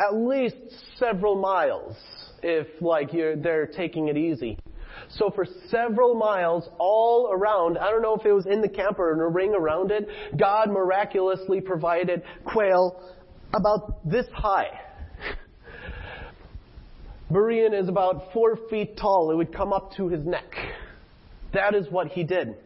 At 0.00 0.16
least 0.16 0.56
several 0.96 1.36
miles 1.36 1.96
if 2.42 2.66
like 2.80 3.12
they're 3.12 3.68
taking 3.68 4.08
it 4.08 4.16
easy. 4.16 4.58
So 5.10 5.30
for 5.32 5.46
several 5.70 6.16
miles 6.16 6.68
all 6.78 7.30
around, 7.32 7.78
I 7.78 7.90
don't 7.90 8.02
know 8.02 8.16
if 8.16 8.26
it 8.26 8.32
was 8.32 8.46
in 8.46 8.60
the 8.60 8.68
camp 8.68 8.98
or 8.98 9.12
in 9.12 9.20
a 9.20 9.28
ring 9.28 9.54
around 9.54 9.92
it, 9.92 10.08
God 10.36 10.68
miraculously 10.70 11.60
provided 11.60 12.24
quail 12.44 13.00
about 13.54 14.00
this 14.08 14.26
high. 14.34 14.87
Berean 17.30 17.78
is 17.78 17.88
about 17.88 18.32
four 18.32 18.56
feet 18.70 18.96
tall. 18.96 19.30
It 19.30 19.36
would 19.36 19.54
come 19.54 19.72
up 19.72 19.92
to 19.96 20.08
his 20.08 20.24
neck. 20.24 20.50
That 21.52 21.74
is 21.74 21.90
what 21.90 22.08
he 22.08 22.24
did. 22.24 22.56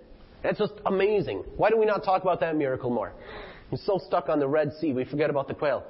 That's 0.42 0.58
just 0.58 0.74
amazing. 0.86 1.44
Why 1.56 1.70
do 1.70 1.76
we 1.76 1.86
not 1.86 2.04
talk 2.04 2.22
about 2.22 2.40
that 2.40 2.56
miracle 2.56 2.90
more? 2.90 3.12
We're 3.70 3.78
so 3.78 3.98
stuck 4.06 4.28
on 4.28 4.38
the 4.38 4.46
Red 4.46 4.72
Sea, 4.80 4.92
we 4.92 5.04
forget 5.04 5.30
about 5.30 5.48
the 5.48 5.54
quail. 5.54 5.84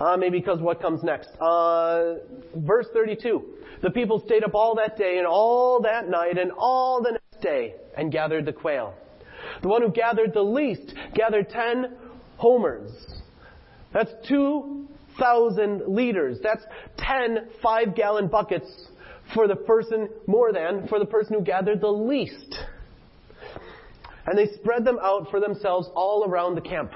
Uh, 0.00 0.16
maybe 0.16 0.38
because 0.38 0.60
what 0.60 0.80
comes 0.80 1.02
next. 1.02 1.28
Uh, 1.40 2.14
verse 2.54 2.86
32. 2.94 3.42
The 3.82 3.90
people 3.90 4.22
stayed 4.24 4.44
up 4.44 4.54
all 4.54 4.74
that 4.76 4.96
day 4.96 5.18
and 5.18 5.26
all 5.26 5.82
that 5.82 6.08
night 6.08 6.38
and 6.38 6.52
all 6.52 7.02
the 7.02 7.12
next 7.12 7.42
day 7.42 7.74
and 7.96 8.12
gathered 8.12 8.46
the 8.46 8.52
quail. 8.52 8.94
The 9.62 9.68
one 9.68 9.82
who 9.82 9.90
gathered 9.90 10.32
the 10.32 10.42
least 10.42 10.94
gathered 11.14 11.50
ten 11.50 11.96
homers. 12.36 12.90
That's 13.92 14.10
two 14.28 14.87
thousand 15.18 15.82
liters. 15.86 16.38
That's 16.42 16.62
ten 16.98 17.48
five 17.62 17.94
gallon 17.94 18.28
buckets 18.28 18.68
for 19.34 19.46
the 19.46 19.56
person, 19.56 20.08
more 20.26 20.52
than 20.52 20.88
for 20.88 20.98
the 20.98 21.04
person 21.04 21.34
who 21.34 21.42
gathered 21.42 21.80
the 21.80 21.88
least. 21.88 22.56
And 24.26 24.36
they 24.36 24.46
spread 24.54 24.84
them 24.84 24.98
out 25.00 25.30
for 25.30 25.40
themselves 25.40 25.88
all 25.94 26.24
around 26.26 26.54
the 26.54 26.60
camp. 26.60 26.92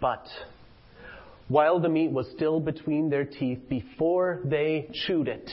But, 0.00 0.26
while 1.48 1.80
the 1.80 1.88
meat 1.88 2.10
was 2.10 2.28
still 2.34 2.60
between 2.60 3.08
their 3.08 3.24
teeth 3.24 3.60
before 3.68 4.40
they 4.44 4.88
chewed 5.06 5.28
it, 5.28 5.48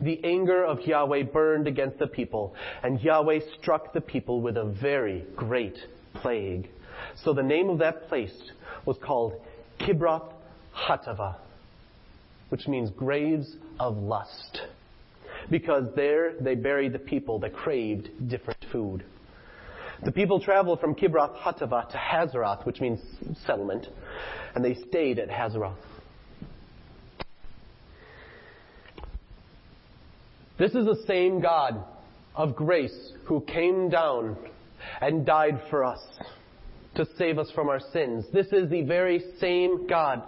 the 0.00 0.20
anger 0.24 0.64
of 0.64 0.80
Yahweh 0.80 1.24
burned 1.32 1.68
against 1.68 1.98
the 1.98 2.08
people, 2.08 2.54
and 2.82 3.00
Yahweh 3.00 3.38
struck 3.60 3.92
the 3.92 4.00
people 4.00 4.40
with 4.40 4.56
a 4.56 4.64
very 4.80 5.24
great 5.36 5.78
plague. 6.14 6.68
So 7.24 7.32
the 7.32 7.42
name 7.42 7.70
of 7.70 7.78
that 7.78 8.08
place 8.08 8.34
was 8.84 8.96
called 9.02 9.34
Kibroth 9.80 10.32
Hattaavah, 10.74 11.36
which 12.48 12.66
means 12.68 12.90
graves 12.90 13.56
of 13.78 13.96
lust. 13.96 14.60
Because 15.50 15.84
there 15.96 16.34
they 16.40 16.54
buried 16.54 16.92
the 16.92 16.98
people 16.98 17.38
that 17.40 17.52
craved 17.52 18.28
different 18.28 18.64
food. 18.70 19.04
The 20.04 20.12
people 20.12 20.40
traveled 20.40 20.80
from 20.80 20.94
Kibroth 20.94 21.36
Hattaavah 21.38 21.90
to 21.90 21.96
Hazeroth, 21.96 22.66
which 22.66 22.80
means 22.80 23.00
settlement, 23.46 23.86
and 24.54 24.64
they 24.64 24.74
stayed 24.74 25.18
at 25.18 25.28
Hazeroth. 25.28 25.76
This 30.58 30.74
is 30.74 30.86
the 30.86 31.02
same 31.06 31.40
God 31.40 31.84
of 32.34 32.54
grace 32.54 33.12
who 33.24 33.40
came 33.40 33.88
down 33.88 34.36
and 35.00 35.24
died 35.24 35.60
for 35.70 35.84
us 35.84 36.00
to 36.94 37.06
save 37.16 37.38
us 37.38 37.50
from 37.54 37.68
our 37.68 37.80
sins. 37.92 38.26
This 38.32 38.48
is 38.48 38.68
the 38.70 38.82
very 38.82 39.22
same 39.40 39.86
God 39.86 40.22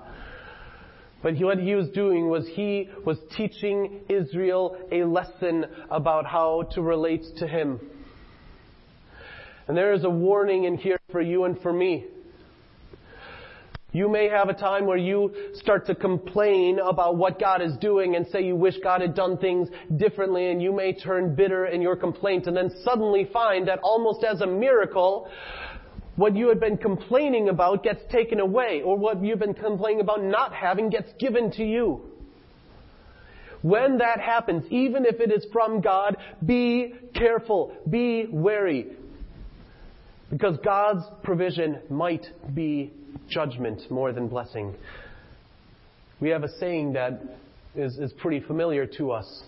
but 1.25 1.41
what 1.41 1.59
he 1.59 1.75
was 1.75 1.89
doing 1.89 2.29
was 2.29 2.47
he 2.53 2.91
was 3.07 3.17
teaching 3.35 4.03
Israel 4.11 4.77
a 4.93 5.05
lesson 5.05 5.65
about 5.91 6.27
how 6.27 6.65
to 6.75 6.83
relate 6.83 7.25
to 7.39 7.49
him. 7.49 7.81
And 9.67 9.75
there 9.75 9.95
is 9.95 10.05
a 10.05 10.11
warning 10.11 10.65
in 10.65 10.77
here 10.77 11.01
for 11.11 11.23
you 11.23 11.45
and 11.45 11.59
for 11.63 11.73
me. 11.73 12.05
You 13.93 14.11
may 14.11 14.29
have 14.29 14.51
a 14.51 14.55
time 14.55 14.85
where 14.85 14.99
you 14.99 15.35
start 15.55 15.87
to 15.87 15.95
complain 15.95 16.79
about 16.79 17.17
what 17.17 17.41
God 17.41 17.63
is 17.63 17.75
doing 17.79 18.17
and 18.17 18.27
say 18.27 18.45
you 18.45 18.57
wish 18.57 18.75
God 18.83 19.01
had 19.01 19.15
done 19.15 19.39
things 19.39 19.71
differently 19.97 20.51
and 20.51 20.61
you 20.61 20.75
may 20.75 20.93
turn 20.93 21.35
bitter 21.35 21.65
in 21.65 21.81
your 21.81 21.97
complaint 21.97 22.49
and 22.49 22.57
then 22.57 22.71
suddenly 22.85 23.31
find 23.33 23.69
that 23.69 23.79
almost 23.83 24.25
as 24.25 24.43
a 24.43 24.47
miracle, 24.47 25.31
what 26.17 26.37
you 26.37 26.49
had 26.49 26.61
been 26.61 26.77
complaining 26.77 27.49
about 27.49 27.83
gets 27.83 28.01
taken 28.11 28.41
away 28.41 28.83
or 28.83 28.97
what 28.97 29.23
you've 29.23 29.39
been 29.39 29.55
complaining 29.55 30.01
about 30.01 30.23
not 30.23 30.55
having 30.55 30.91
gets 30.91 31.13
given 31.19 31.51
to 31.53 31.65
you. 31.65 32.03
When 33.63 33.99
that 33.99 34.21
happens, 34.21 34.65
even 34.71 35.07
if 35.07 35.21
it 35.21 35.33
is 35.33 35.47
from 35.53 35.81
God, 35.81 36.17
be 36.45 36.95
careful, 37.15 37.75
be 37.89 38.27
wary. 38.31 38.89
Because 40.31 40.59
God's 40.63 41.05
provision 41.23 41.81
might 41.89 42.27
be 42.55 42.93
judgment 43.29 43.91
more 43.91 44.13
than 44.13 44.29
blessing. 44.29 44.75
We 46.21 46.29
have 46.29 46.45
a 46.45 46.59
saying 46.59 46.93
that 46.93 47.23
is, 47.75 47.99
is 47.99 48.13
pretty 48.13 48.41
familiar 48.41 48.87
to 48.99 49.11
us, 49.13 49.43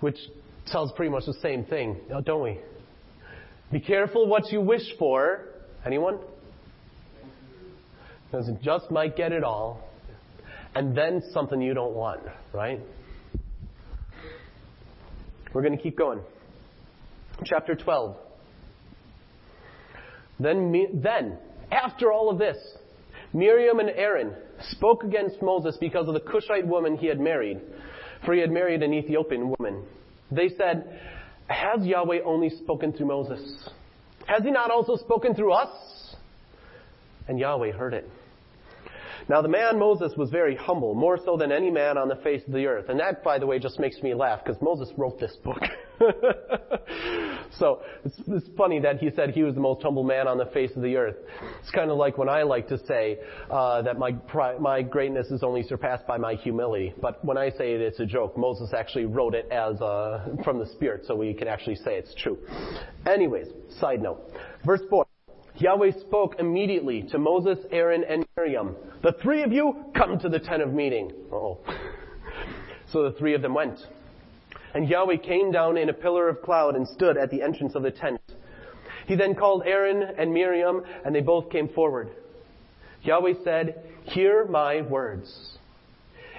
which 0.00 0.16
tells 0.66 0.90
pretty 0.92 1.10
much 1.10 1.26
the 1.26 1.34
same 1.34 1.64
thing, 1.64 1.98
don't 2.24 2.42
we? 2.42 2.58
Be 3.70 3.80
careful 3.80 4.26
what 4.26 4.50
you 4.50 4.60
wish 4.60 4.96
for. 4.98 5.51
Anyone? 5.84 6.18
Because 8.30 8.48
it 8.48 8.62
just 8.62 8.90
might 8.90 9.16
get 9.16 9.32
it 9.32 9.44
all, 9.44 9.88
and 10.74 10.96
then 10.96 11.22
something 11.32 11.60
you 11.60 11.74
don't 11.74 11.94
want, 11.94 12.20
right? 12.52 12.80
We're 15.52 15.62
going 15.62 15.76
to 15.76 15.82
keep 15.82 15.98
going. 15.98 16.20
Chapter 17.44 17.74
12. 17.74 18.16
Then, 20.40 20.72
then, 21.02 21.38
after 21.70 22.10
all 22.10 22.30
of 22.30 22.38
this, 22.38 22.56
Miriam 23.32 23.80
and 23.80 23.90
Aaron 23.90 24.34
spoke 24.70 25.04
against 25.04 25.42
Moses 25.42 25.76
because 25.80 26.08
of 26.08 26.14
the 26.14 26.20
Cushite 26.20 26.66
woman 26.66 26.96
he 26.96 27.06
had 27.06 27.20
married, 27.20 27.60
for 28.24 28.34
he 28.34 28.40
had 28.40 28.50
married 28.50 28.82
an 28.82 28.94
Ethiopian 28.94 29.54
woman. 29.58 29.84
They 30.30 30.48
said, 30.56 31.00
Has 31.48 31.84
Yahweh 31.84 32.20
only 32.24 32.50
spoken 32.50 32.92
through 32.92 33.06
Moses? 33.06 33.68
Has 34.26 34.42
he 34.42 34.50
not 34.50 34.70
also 34.70 34.96
spoken 34.96 35.34
through 35.34 35.52
us? 35.52 36.16
And 37.28 37.38
Yahweh 37.38 37.72
heard 37.72 37.94
it. 37.94 38.08
Now 39.28 39.40
the 39.40 39.48
man 39.48 39.78
Moses 39.78 40.12
was 40.16 40.30
very 40.30 40.56
humble, 40.56 40.94
more 40.94 41.18
so 41.24 41.36
than 41.36 41.52
any 41.52 41.70
man 41.70 41.96
on 41.96 42.08
the 42.08 42.16
face 42.16 42.42
of 42.46 42.52
the 42.52 42.66
earth. 42.66 42.88
And 42.88 42.98
that, 42.98 43.22
by 43.22 43.38
the 43.38 43.46
way, 43.46 43.58
just 43.58 43.78
makes 43.78 44.02
me 44.02 44.14
laugh 44.14 44.44
because 44.44 44.60
Moses 44.60 44.90
wrote 44.96 45.20
this 45.20 45.36
book. 45.44 45.62
so 47.58 47.82
it's, 48.04 48.14
it's, 48.26 48.46
funny 48.56 48.80
that 48.80 48.98
he 48.98 49.10
said 49.14 49.30
he 49.30 49.42
was 49.42 49.54
the 49.54 49.60
most 49.60 49.82
humble 49.82 50.04
man 50.04 50.28
on 50.28 50.38
the 50.38 50.46
face 50.46 50.70
of 50.76 50.82
the 50.82 50.96
earth. 50.96 51.16
It's 51.60 51.70
kind 51.70 51.90
of 51.90 51.96
like 51.96 52.18
when 52.18 52.28
I 52.28 52.42
like 52.42 52.68
to 52.68 52.78
say 52.86 53.18
uh, 53.50 53.82
that 53.82 53.98
my 53.98 54.14
my 54.58 54.82
greatness 54.82 55.28
is 55.28 55.42
only 55.42 55.62
surpassed 55.62 56.06
by 56.06 56.18
my 56.18 56.34
humility. 56.34 56.94
But 57.00 57.24
when 57.24 57.36
I 57.36 57.50
say 57.50 57.74
it, 57.74 57.80
it's 57.80 58.00
a 58.00 58.06
joke. 58.06 58.36
Moses 58.36 58.72
actually 58.76 59.06
wrote 59.06 59.34
it 59.34 59.48
as 59.50 59.80
uh, 59.80 60.36
from 60.44 60.58
the 60.58 60.66
Spirit, 60.66 61.04
so 61.06 61.14
we 61.14 61.34
can 61.34 61.48
actually 61.48 61.76
say 61.76 61.96
it's 61.96 62.14
true. 62.14 62.38
Anyways, 63.06 63.48
side 63.80 64.02
note, 64.02 64.30
verse 64.64 64.82
four. 64.88 65.06
Yahweh 65.56 65.92
spoke 66.00 66.36
immediately 66.38 67.02
to 67.10 67.18
Moses, 67.18 67.58
Aaron, 67.70 68.04
and 68.08 68.24
Miriam. 68.36 68.74
The 69.02 69.12
three 69.22 69.42
of 69.42 69.52
you 69.52 69.84
come 69.94 70.18
to 70.20 70.28
the 70.28 70.38
tent 70.38 70.62
of 70.62 70.72
meeting. 70.72 71.12
oh 71.30 71.58
So 72.90 73.02
the 73.04 73.12
three 73.18 73.34
of 73.34 73.42
them 73.42 73.54
went. 73.54 73.78
And 74.74 74.88
Yahweh 74.88 75.18
came 75.18 75.52
down 75.52 75.76
in 75.76 75.88
a 75.88 75.94
pillar 75.94 76.28
of 76.28 76.42
cloud 76.42 76.76
and 76.76 76.88
stood 76.88 77.16
at 77.16 77.30
the 77.30 77.42
entrance 77.42 77.74
of 77.74 77.82
the 77.82 77.90
tent. 77.90 78.20
He 79.06 79.16
then 79.16 79.34
called 79.34 79.64
Aaron 79.66 80.02
and 80.02 80.32
Miriam, 80.32 80.82
and 81.04 81.14
they 81.14 81.20
both 81.20 81.50
came 81.50 81.68
forward. 81.68 82.10
Yahweh 83.02 83.34
said, 83.44 83.82
Hear 84.04 84.46
my 84.46 84.82
words. 84.82 85.58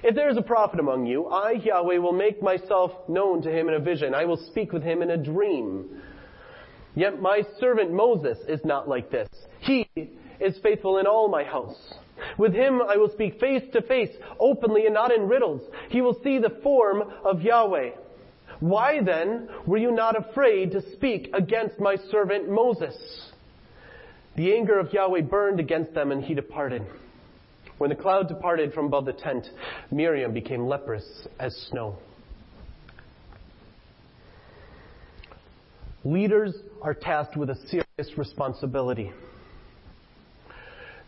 If 0.04 0.15
there 0.15 0.30
is 0.30 0.38
a 0.38 0.41
prophet 0.41 0.80
among 0.80 1.06
you, 1.06 1.28
I, 1.28 1.52
Yahweh, 1.52 1.98
will 1.98 2.13
make 2.13 2.41
myself 2.41 2.91
known 3.08 3.41
to 3.43 3.52
him 3.52 3.69
in 3.69 3.76
a 3.76 3.80
vision. 3.80 4.13
I 4.13 4.26
will 4.26 4.38
speak 4.50 4.74
with 4.74 4.84
him 4.84 5.02
in 5.02 5.12
a 5.12 5.17
dream. 5.17 6.02
Yet 6.96 7.22
my 7.22 7.43
servant 7.60 7.91
Moses 7.91 8.38
is 8.48 8.60
not 8.65 8.88
like 8.88 9.10
this. 9.10 9.30
He 9.60 9.88
is 10.39 10.58
faithful 10.62 10.98
in 10.98 11.08
all 11.08 11.30
my 11.30 11.43
house. 11.43 11.93
With 12.38 12.54
him 12.54 12.82
I 12.82 12.98
will 12.98 13.10
speak 13.10 13.39
face 13.39 13.63
to 13.74 13.82
face, 13.82 14.10
openly 14.39 14.86
and 14.86 14.93
not 14.93 15.12
in 15.12 15.28
riddles. 15.28 15.62
He 15.89 16.02
will 16.02 16.19
see 16.24 16.38
the 16.38 16.60
form 16.62 17.04
of 17.24 17.41
Yahweh. 17.41 17.91
Why 18.63 19.02
then 19.04 19.49
were 19.67 19.78
you 19.78 19.91
not 19.91 20.17
afraid 20.17 20.71
to 20.71 20.82
speak 20.93 21.30
against 21.34 21.82
my 21.82 21.97
servant 22.10 22.49
Moses? 22.49 22.95
The 24.38 24.56
anger 24.56 24.80
of 24.80 24.93
Yahweh 24.93 25.23
burned 25.23 25.60
against 25.60 25.93
them 25.93 26.13
and 26.13 26.23
he 26.23 26.34
departed. 26.34 26.82
When 27.78 27.89
the 27.89 27.97
cloud 27.97 28.30
departed 28.30 28.71
from 28.71 28.86
above 28.86 29.04
the 29.04 29.12
tent, 29.12 29.49
Miriam 29.91 30.32
became 30.34 30.65
leprous 30.65 31.04
as 31.41 31.54
snow. 31.69 31.97
Leaders 36.06 36.56
are 36.82 36.93
tasked 36.93 37.36
with 37.36 37.49
a 37.49 37.58
serious 37.67 38.17
responsibility. 38.17 39.12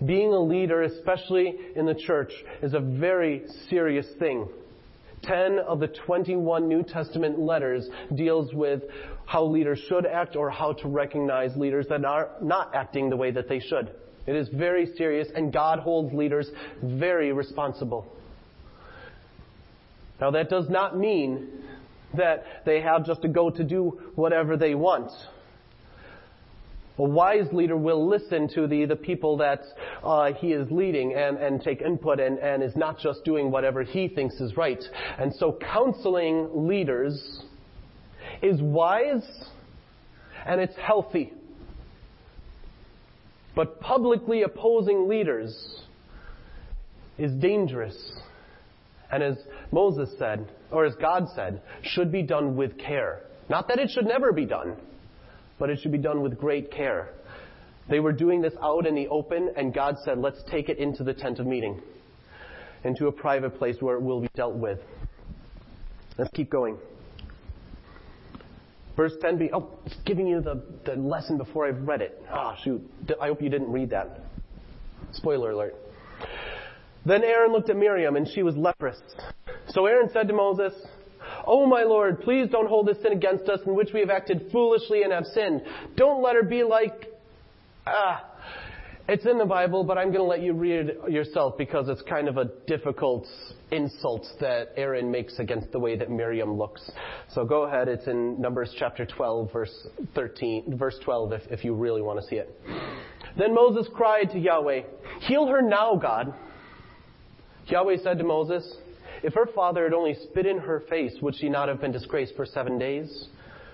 Being 0.05 0.33
a 0.33 0.41
leader, 0.41 0.81
especially 0.81 1.55
in 1.77 1.85
the 1.85 1.95
church, 1.95 2.33
is 2.61 2.73
a 2.73 2.81
very 2.81 3.43
serious 3.69 4.07
thing. 4.19 4.49
10 5.25 5.59
of 5.59 5.79
the 5.79 5.87
21 5.87 6.67
New 6.67 6.83
Testament 6.83 7.39
letters 7.39 7.87
deals 8.15 8.53
with 8.53 8.83
how 9.25 9.43
leaders 9.43 9.79
should 9.87 10.05
act 10.05 10.35
or 10.35 10.49
how 10.49 10.73
to 10.73 10.87
recognize 10.87 11.55
leaders 11.57 11.87
that 11.89 12.05
are 12.05 12.29
not 12.41 12.73
acting 12.75 13.09
the 13.09 13.17
way 13.17 13.31
that 13.31 13.49
they 13.49 13.59
should. 13.59 13.91
It 14.27 14.35
is 14.35 14.47
very 14.49 14.87
serious 14.95 15.27
and 15.35 15.51
God 15.51 15.79
holds 15.79 16.13
leaders 16.13 16.49
very 16.83 17.31
responsible. 17.31 18.11
Now 20.19 20.31
that 20.31 20.49
does 20.49 20.69
not 20.69 20.97
mean 20.97 21.47
that 22.15 22.45
they 22.65 22.81
have 22.81 23.05
just 23.05 23.21
to 23.23 23.27
go 23.27 23.49
to 23.49 23.63
do 23.63 23.99
whatever 24.15 24.57
they 24.57 24.75
want. 24.75 25.11
A 26.97 27.03
wise 27.03 27.51
leader 27.51 27.75
will 27.75 28.07
listen 28.07 28.47
to 28.55 28.67
the, 28.67 28.85
the 28.85 28.95
people 28.95 29.37
that 29.37 29.63
uh, 30.01 30.31
he 30.33 30.53
is 30.53 30.69
leading 30.71 31.13
and, 31.13 31.37
and 31.37 31.61
take 31.61 31.81
input 31.81 32.19
and, 32.21 32.39
and 32.39 32.63
is 32.63 32.75
not 32.75 32.99
just 32.99 33.25
doing 33.25 33.51
whatever 33.51 33.83
he 33.83 34.07
thinks 34.07 34.35
is 34.35 34.55
right. 34.55 34.81
And 35.19 35.33
so 35.35 35.57
counseling 35.59 36.67
leaders 36.67 37.43
is 38.41 38.61
wise 38.61 39.27
and 40.45 40.61
it's 40.61 40.75
healthy. 40.77 41.33
But 43.55 43.81
publicly 43.81 44.43
opposing 44.43 45.09
leaders 45.09 45.81
is 47.17 47.31
dangerous. 47.41 47.97
And 49.11 49.21
as 49.21 49.37
Moses 49.71 50.09
said, 50.17 50.47
or 50.71 50.85
as 50.85 50.93
God 50.95 51.27
said, 51.35 51.61
should 51.81 52.11
be 52.11 52.21
done 52.21 52.55
with 52.55 52.77
care. 52.77 53.21
Not 53.49 53.67
that 53.67 53.79
it 53.79 53.89
should 53.89 54.05
never 54.05 54.31
be 54.31 54.45
done, 54.45 54.77
but 55.59 55.69
it 55.69 55.79
should 55.79 55.91
be 55.91 55.97
done 55.97 56.21
with 56.21 56.37
great 56.37 56.71
care. 56.71 57.09
They 57.89 57.99
were 57.99 58.11
doing 58.11 58.41
this 58.41 58.53
out 58.61 58.87
in 58.87 58.95
the 58.95 59.07
open, 59.07 59.51
and 59.55 59.73
God 59.73 59.95
said, 60.03 60.17
let's 60.17 60.41
take 60.49 60.69
it 60.69 60.79
into 60.79 61.03
the 61.03 61.13
tent 61.13 61.39
of 61.39 61.45
meeting, 61.45 61.81
into 62.83 63.07
a 63.07 63.11
private 63.11 63.57
place 63.57 63.77
where 63.79 63.95
it 63.95 64.01
will 64.01 64.21
be 64.21 64.29
dealt 64.35 64.55
with. 64.55 64.79
Let's 66.17 66.31
keep 66.33 66.49
going. 66.49 66.77
Verse 68.95 69.13
10b, 69.21 69.49
oh, 69.53 69.69
it's 69.85 69.95
giving 70.05 70.25
you 70.25 70.41
the, 70.41 70.63
the 70.85 70.95
lesson 70.95 71.37
before 71.37 71.67
I've 71.67 71.81
read 71.81 72.01
it. 72.01 72.23
Ah, 72.31 72.55
oh, 72.55 72.61
shoot. 72.63 72.81
I 73.21 73.27
hope 73.27 73.41
you 73.41 73.49
didn't 73.49 73.71
read 73.71 73.89
that. 73.89 74.21
Spoiler 75.11 75.51
alert. 75.51 75.75
Then 77.05 77.23
Aaron 77.23 77.51
looked 77.51 77.69
at 77.69 77.75
Miriam, 77.75 78.15
and 78.15 78.27
she 78.27 78.41
was 78.41 78.55
leprous. 78.55 78.97
So 79.69 79.85
Aaron 79.85 80.09
said 80.11 80.27
to 80.29 80.33
Moses, 80.33 80.73
Oh 81.47 81.65
my 81.65 81.83
Lord, 81.83 82.21
please 82.21 82.49
don't 82.49 82.67
hold 82.67 82.87
this 82.87 82.97
sin 83.01 83.11
against 83.11 83.47
us 83.49 83.59
in 83.65 83.75
which 83.75 83.89
we 83.93 83.99
have 83.99 84.09
acted 84.09 84.49
foolishly 84.51 85.03
and 85.03 85.11
have 85.11 85.25
sinned. 85.25 85.61
Don't 85.95 86.23
let 86.23 86.35
her 86.35 86.43
be 86.43 86.63
like, 86.63 87.05
ah, 87.85 88.25
it's 89.07 89.25
in 89.27 89.37
the 89.37 89.45
Bible, 89.45 89.83
but 89.83 89.99
I'm 89.99 90.07
going 90.07 90.19
to 90.19 90.23
let 90.23 90.41
you 90.41 90.53
read 90.53 90.89
it 90.89 91.11
yourself 91.11 91.57
because 91.59 91.87
it's 91.89 92.01
kind 92.03 92.27
of 92.27 92.37
a 92.37 92.45
difficult 92.65 93.27
insult 93.71 94.25
that 94.39 94.69
Aaron 94.77 95.11
makes 95.11 95.37
against 95.37 95.71
the 95.71 95.79
way 95.79 95.95
that 95.95 96.09
Miriam 96.09 96.57
looks. 96.57 96.89
So 97.33 97.45
go 97.45 97.63
ahead. 97.63 97.87
It's 97.87 98.07
in 98.07 98.41
Numbers 98.41 98.73
chapter 98.79 99.05
12, 99.05 99.53
verse 99.53 99.87
13, 100.15 100.75
verse 100.77 100.97
12, 101.03 101.33
if, 101.33 101.41
if 101.51 101.63
you 101.63 101.75
really 101.75 102.01
want 102.01 102.19
to 102.19 102.27
see 102.27 102.37
it. 102.37 102.59
Then 103.37 103.53
Moses 103.53 103.87
cried 103.93 104.31
to 104.31 104.39
Yahweh, 104.39 104.81
Heal 105.21 105.47
her 105.47 105.61
now, 105.61 105.95
God. 105.95 106.33
Yahweh 107.67 107.97
said 108.01 108.17
to 108.17 108.23
Moses, 108.23 108.75
if 109.23 109.33
her 109.33 109.47
father 109.53 109.83
had 109.83 109.93
only 109.93 110.15
spit 110.29 110.45
in 110.45 110.57
her 110.59 110.83
face, 110.89 111.15
would 111.21 111.35
she 111.35 111.49
not 111.49 111.69
have 111.69 111.81
been 111.81 111.91
disgraced 111.91 112.35
for 112.35 112.45
seven 112.45 112.77
days? 112.77 113.27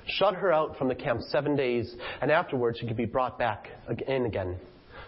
Shut 0.07 0.35
her 0.35 0.51
out 0.51 0.77
from 0.77 0.87
the 0.87 0.95
camp 0.95 1.21
seven 1.29 1.55
days, 1.55 1.95
and 2.21 2.31
afterwards 2.31 2.79
she 2.79 2.87
could 2.87 2.97
be 2.97 3.05
brought 3.05 3.37
back 3.37 3.67
in 4.07 4.25
again. 4.25 4.57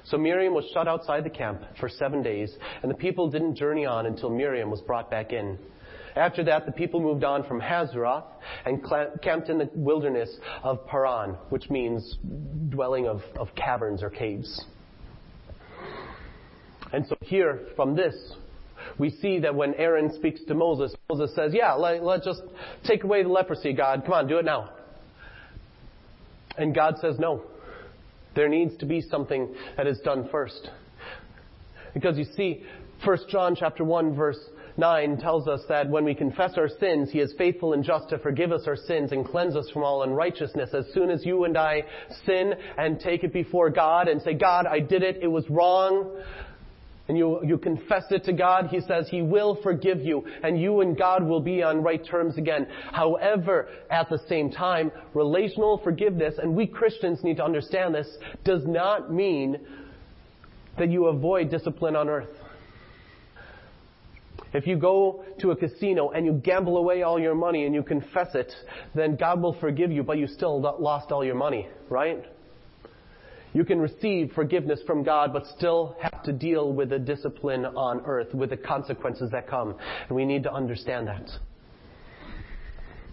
So 0.05 0.17
Miriam 0.17 0.53
was 0.53 0.65
shut 0.73 0.87
outside 0.87 1.23
the 1.23 1.29
camp 1.29 1.61
for 1.79 1.87
seven 1.87 2.21
days, 2.21 2.53
and 2.81 2.91
the 2.91 2.95
people 2.95 3.29
didn't 3.29 3.55
journey 3.55 3.85
on 3.85 4.05
until 4.05 4.29
Miriam 4.29 4.69
was 4.69 4.81
brought 4.81 5.09
back 5.09 5.31
in. 5.31 5.57
After 6.15 6.43
that, 6.43 6.65
the 6.65 6.71
people 6.71 6.99
moved 6.99 7.23
on 7.23 7.43
from 7.45 7.59
Hazeroth 7.59 8.25
and 8.65 8.83
camped 9.23 9.49
in 9.49 9.57
the 9.57 9.69
wilderness 9.73 10.29
of 10.61 10.85
Paran, 10.87 11.31
which 11.49 11.69
means 11.69 12.17
dwelling 12.69 13.07
of, 13.07 13.21
of 13.35 13.47
caverns 13.55 14.03
or 14.03 14.09
caves. 14.09 14.65
And 16.91 17.07
so 17.07 17.15
here, 17.21 17.61
from 17.75 17.95
this, 17.95 18.13
we 18.97 19.09
see 19.09 19.39
that 19.39 19.53
when 19.53 19.73
Aaron 19.75 20.13
speaks 20.13 20.41
to 20.47 20.53
Moses, 20.53 20.93
Moses 21.09 21.35
says, 21.35 21.53
Yeah, 21.53 21.73
let, 21.73 22.03
let's 22.03 22.25
just 22.25 22.41
take 22.85 23.03
away 23.03 23.23
the 23.23 23.29
leprosy, 23.29 23.73
God. 23.73 24.03
Come 24.05 24.13
on, 24.13 24.27
do 24.27 24.37
it 24.37 24.45
now. 24.45 24.71
And 26.57 26.73
God 26.73 26.95
says, 27.01 27.17
No. 27.19 27.43
There 28.35 28.49
needs 28.49 28.75
to 28.77 28.85
be 28.85 29.01
something 29.01 29.53
that 29.77 29.85
is 29.85 29.99
done 29.99 30.27
first. 30.31 30.69
Because 31.93 32.17
you 32.17 32.25
see, 32.35 32.63
1 33.05 33.17
John 33.29 33.55
chapter 33.55 33.83
1 33.83 34.15
verse 34.15 34.39
9 34.77 35.17
tells 35.17 35.47
us 35.47 35.61
that 35.69 35.87
when 35.87 36.03
we 36.03 36.15
confess 36.15 36.53
our 36.57 36.69
sins, 36.79 37.11
He 37.11 37.19
is 37.19 37.33
faithful 37.37 37.73
and 37.73 37.83
just 37.83 38.09
to 38.09 38.17
forgive 38.17 38.51
us 38.51 38.63
our 38.65 38.75
sins 38.75 39.11
and 39.11 39.25
cleanse 39.25 39.55
us 39.55 39.69
from 39.71 39.83
all 39.83 40.03
unrighteousness. 40.03 40.73
As 40.73 40.85
soon 40.93 41.11
as 41.11 41.25
you 41.25 41.43
and 41.43 41.57
I 41.57 41.83
sin 42.25 42.53
and 42.77 42.99
take 42.99 43.23
it 43.23 43.33
before 43.33 43.69
God 43.69 44.07
and 44.07 44.21
say, 44.21 44.33
God, 44.33 44.65
I 44.65 44.79
did 44.79 45.03
it, 45.03 45.19
it 45.21 45.27
was 45.27 45.47
wrong, 45.49 46.17
and 47.07 47.17
you, 47.17 47.39
you 47.43 47.57
confess 47.57 48.05
it 48.11 48.23
to 48.25 48.33
God, 48.33 48.67
He 48.67 48.79
says 48.81 49.07
He 49.09 49.21
will 49.21 49.59
forgive 49.61 50.01
you, 50.01 50.25
and 50.43 50.59
you 50.59 50.81
and 50.81 50.97
God 50.97 51.23
will 51.23 51.41
be 51.41 51.61
on 51.61 51.83
right 51.83 52.03
terms 52.05 52.37
again. 52.37 52.67
However, 52.91 53.67
at 53.89 54.09
the 54.09 54.19
same 54.29 54.49
time, 54.49 54.91
relational 55.13 55.79
forgiveness, 55.83 56.35
and 56.41 56.55
we 56.55 56.65
Christians 56.65 57.23
need 57.23 57.37
to 57.37 57.43
understand 57.43 57.93
this, 57.93 58.07
does 58.45 58.65
not 58.65 59.11
mean 59.11 59.59
that 60.77 60.89
you 60.89 61.07
avoid 61.07 61.51
discipline 61.51 61.95
on 61.95 62.09
earth. 62.09 62.29
If 64.53 64.67
you 64.67 64.77
go 64.77 65.25
to 65.39 65.51
a 65.51 65.55
casino 65.55 66.11
and 66.11 66.25
you 66.25 66.33
gamble 66.33 66.77
away 66.77 67.01
all 67.01 67.19
your 67.19 67.35
money 67.35 67.65
and 67.65 67.73
you 67.73 67.81
confess 67.81 68.35
it, 68.35 68.53
then 68.93 69.15
God 69.15 69.41
will 69.41 69.59
forgive 69.59 69.91
you, 69.91 70.03
but 70.03 70.19
you 70.19 70.27
still 70.27 70.61
lost 70.61 71.11
all 71.11 71.25
your 71.25 71.35
money, 71.35 71.67
right? 71.89 72.23
You 73.53 73.63
can 73.63 73.79
receive 73.79 74.31
forgiveness 74.33 74.81
from 74.87 75.03
God, 75.03 75.31
but 75.31 75.45
still 75.55 75.95
have 76.01 76.23
to 76.23 76.33
deal 76.33 76.73
with 76.73 76.89
the 76.89 76.97
discipline 76.97 77.65
on 77.65 78.01
earth, 78.05 78.33
with 78.33 78.49
the 78.49 78.57
consequences 78.57 79.29
that 79.31 79.47
come. 79.47 79.75
And 80.07 80.15
we 80.15 80.25
need 80.25 80.41
to 80.43 80.51
understand 80.51 81.07
that. 81.07 81.29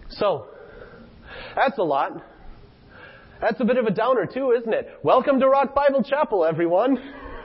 So, 0.08 0.46
that's 1.54 1.76
a 1.76 1.82
lot. 1.82 2.24
That's 3.42 3.60
a 3.60 3.64
bit 3.64 3.76
of 3.76 3.84
a 3.84 3.90
downer 3.90 4.24
too, 4.26 4.52
isn't 4.58 4.72
it? 4.72 4.88
Welcome 5.02 5.40
to 5.40 5.48
Rock 5.48 5.74
Bible 5.74 6.02
Chapel, 6.02 6.46
everyone. 6.46 6.96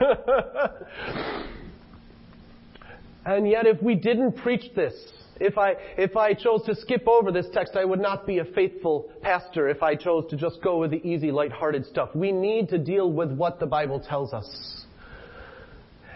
and 3.26 3.48
yet 3.48 3.66
if 3.66 3.82
we 3.82 3.94
didn't 3.94 4.36
preach 4.38 4.74
this, 4.74 4.94
if 5.40 5.58
I, 5.58 5.74
if 5.96 6.16
I 6.16 6.34
chose 6.34 6.62
to 6.64 6.74
skip 6.74 7.06
over 7.06 7.30
this 7.30 7.46
text, 7.52 7.76
I 7.76 7.84
would 7.84 8.00
not 8.00 8.26
be 8.26 8.38
a 8.38 8.44
faithful 8.44 9.10
pastor 9.22 9.68
if 9.68 9.82
I 9.82 9.94
chose 9.94 10.24
to 10.30 10.36
just 10.36 10.62
go 10.62 10.78
with 10.78 10.90
the 10.90 11.06
easy, 11.06 11.30
light-hearted 11.30 11.86
stuff. 11.86 12.10
We 12.14 12.32
need 12.32 12.68
to 12.70 12.78
deal 12.78 13.12
with 13.12 13.30
what 13.32 13.60
the 13.60 13.66
Bible 13.66 14.00
tells 14.00 14.32
us. 14.32 14.84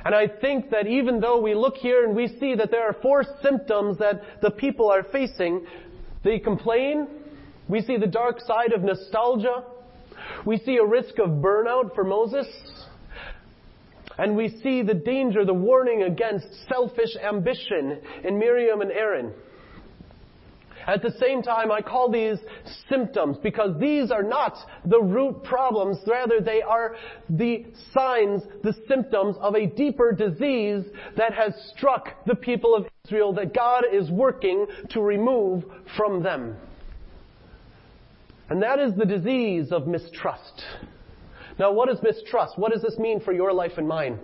And 0.05 0.15
I 0.15 0.29
think 0.29 0.71
that 0.71 0.87
even 0.87 1.21
though 1.21 1.41
we 1.41 1.55
look 1.55 1.77
here 1.77 2.07
and 2.07 2.17
we 2.17 2.29
see 2.29 2.55
that 2.55 2.71
there 2.71 2.89
are 2.89 2.97
four 3.03 3.25
symptoms 3.43 3.99
that 3.99 4.41
the 4.41 4.51
people 4.51 4.91
are 4.91 5.03
facing, 5.03 5.67
they 6.25 6.39
complain, 6.39 7.07
we 7.69 7.83
see 7.83 7.99
the 7.99 8.07
dark 8.07 8.41
side 8.41 8.73
of 8.73 8.83
nostalgia, 8.83 9.65
we 10.47 10.59
see 10.59 10.77
a 10.77 10.85
risk 10.85 11.19
of 11.19 11.29
burnout 11.29 11.95
for 11.95 12.05
Moses, 12.05 12.47
and 14.21 14.37
we 14.37 14.55
see 14.63 14.83
the 14.83 14.93
danger, 14.93 15.47
the 15.47 15.55
warning 15.55 16.03
against 16.03 16.47
selfish 16.69 17.17
ambition 17.27 17.99
in 18.23 18.39
Miriam 18.39 18.83
and 18.83 18.93
Aaron. 18.93 19.33
At 20.87 21.01
the 21.01 21.13
same 21.13 21.43
time, 21.43 21.73
I 21.73 21.81
call 21.81 22.11
these 22.11 22.37
symptoms 22.91 23.39
because 23.43 23.81
these 23.81 24.11
are 24.11 24.23
not 24.23 24.57
the 24.85 25.01
root 25.01 25.43
problems. 25.43 25.99
Rather, 26.07 26.39
they 26.41 26.61
are 26.61 26.97
the 27.31 27.65
signs, 27.95 28.43
the 28.63 28.75
symptoms 28.89 29.37
of 29.41 29.55
a 29.55 29.67
deeper 29.67 30.13
disease 30.13 30.85
that 31.17 31.33
has 31.33 31.55
struck 31.75 32.09
the 32.27 32.35
people 32.35 32.75
of 32.75 32.87
Israel 33.07 33.33
that 33.35 33.55
God 33.55 33.85
is 33.91 34.11
working 34.11 34.67
to 34.91 35.01
remove 35.01 35.65
from 35.97 36.23
them. 36.23 36.57
And 38.51 38.63
that 38.63 38.81
is 38.81 38.95
the 38.97 39.07
disease 39.07 39.73
of 39.73 39.87
mistrust. 39.87 40.63
Now, 41.61 41.71
what 41.71 41.91
is 41.91 41.99
mistrust? 42.03 42.57
What 42.57 42.73
does 42.73 42.81
this 42.81 42.99
mean 42.99 43.21
for 43.21 43.35
your 43.35 43.53
life 43.53 43.73
and 43.77 43.87
mine? 43.87 44.19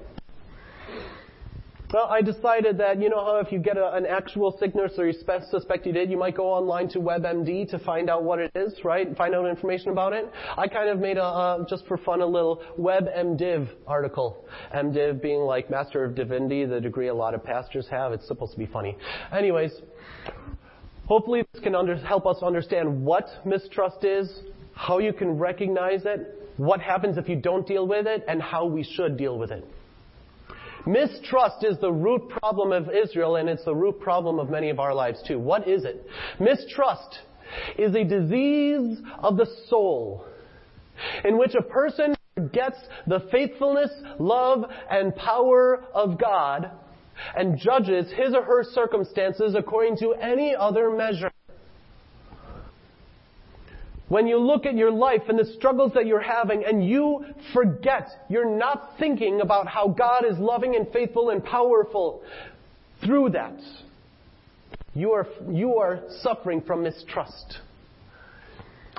Well, 1.93 2.07
I 2.07 2.23
decided 2.23 2.79
that, 2.79 3.01
you 3.01 3.11
know 3.11 3.23
how 3.23 3.37
if 3.37 3.53
you 3.53 3.59
get 3.59 3.77
a, 3.77 3.93
an 3.93 4.07
actual 4.07 4.57
sickness 4.59 4.93
or 4.97 5.07
you 5.07 5.13
suspect 5.51 5.85
you 5.85 5.93
did, 5.93 6.11
you 6.11 6.17
might 6.17 6.35
go 6.35 6.47
online 6.47 6.89
to 6.89 6.99
WebMD 6.99 7.69
to 7.71 7.79
find 7.81 8.09
out 8.09 8.25
what 8.25 8.39
it 8.39 8.51
is, 8.55 8.83
right? 8.85 9.15
Find 9.19 9.35
out 9.35 9.45
information 9.45 9.91
about 9.91 10.15
it. 10.15 10.33
I 10.57 10.67
kind 10.67 10.89
of 10.89 10.99
made 10.99 11.19
a, 11.19 11.67
just 11.69 11.87
for 11.87 11.99
fun, 11.99 12.23
a 12.23 12.27
little 12.27 12.63
WebMDiv 12.79 13.69
article. 13.87 14.43
MDiv 14.75 15.21
being 15.21 15.41
like 15.41 15.69
Master 15.69 16.05
of 16.05 16.15
Divinity, 16.15 16.65
the 16.65 16.81
degree 16.81 17.09
a 17.09 17.15
lot 17.15 17.35
of 17.35 17.45
pastors 17.45 17.87
have. 17.91 18.13
It's 18.13 18.27
supposed 18.27 18.53
to 18.53 18.59
be 18.59 18.67
funny. 18.67 18.97
Anyways, 19.31 19.73
hopefully 21.05 21.45
this 21.53 21.63
can 21.63 21.75
under, 21.75 21.97
help 21.97 22.25
us 22.25 22.39
understand 22.43 23.05
what 23.05 23.29
mistrust 23.45 24.05
is, 24.05 24.41
how 24.73 25.01
you 25.01 25.13
can 25.13 25.37
recognize 25.39 26.07
it, 26.07 26.46
what 26.57 26.81
happens 26.81 27.19
if 27.19 27.29
you 27.29 27.37
don't 27.37 27.67
deal 27.67 27.87
with 27.87 28.07
it, 28.07 28.25
and 28.29 28.41
how 28.41 28.65
we 28.65 28.83
should 28.83 29.17
deal 29.17 29.39
with 29.39 29.51
it. 29.51 29.65
Mistrust 30.87 31.65
is 31.65 31.79
the 31.81 31.93
root 31.93 32.29
problem 32.29 32.73
of 32.73 32.89
Israel, 32.95 33.37
and 33.37 33.49
it's 33.49 33.65
the 33.65 33.75
root 33.75 34.01
problem 34.01 34.39
of 34.39 34.51
many 34.51 34.71
of 34.71 34.79
our 34.79 34.95
lives 34.95 35.21
too. 35.27 35.39
What 35.39 35.67
is 35.67 35.85
it? 35.85 36.07
Mistrust 36.39 37.19
is 37.77 37.95
a 37.95 38.05
disease 38.05 38.99
of 39.19 39.37
the 39.37 39.47
soul 39.69 40.25
in 41.25 41.39
which 41.39 41.55
a 41.55 41.63
person 41.63 42.15
forgets 42.37 42.79
the 43.07 43.21
faithfulness, 43.33 43.91
love, 44.19 44.65
and 44.91 45.15
power 45.17 45.85
of 45.95 46.19
God 46.21 46.71
and 47.35 47.59
judges 47.59 48.13
his 48.13 48.35
or 48.35 48.43
her 48.43 48.63
circumstances 48.63 49.55
according 49.57 49.97
to 49.99 50.13
any 50.13 50.55
other 50.55 50.91
measure. 50.91 51.31
When 54.09 54.29
you 54.29 54.39
look 54.39 54.67
at 54.67 54.75
your 54.75 54.93
life 54.93 55.23
and 55.29 55.39
the 55.39 55.53
struggles 55.57 55.93
that 55.95 56.07
you're 56.07 56.21
having 56.21 56.65
and 56.65 56.87
you 56.87 57.25
forget, 57.53 58.09
you're 58.29 58.57
not 58.57 58.93
thinking 58.99 59.41
about 59.41 59.67
how 59.67 59.89
God 59.89 60.25
is 60.25 60.39
loving 60.39 60.77
and 60.77 60.87
faithful 60.93 61.31
and 61.31 61.45
powerful 61.45 62.23
through 63.05 63.31
that. 63.31 63.59
You 64.95 65.13
are, 65.13 65.27
you 65.51 65.77
are 65.77 66.03
suffering 66.23 66.63
from 66.63 66.85
mistrust. 66.85 67.59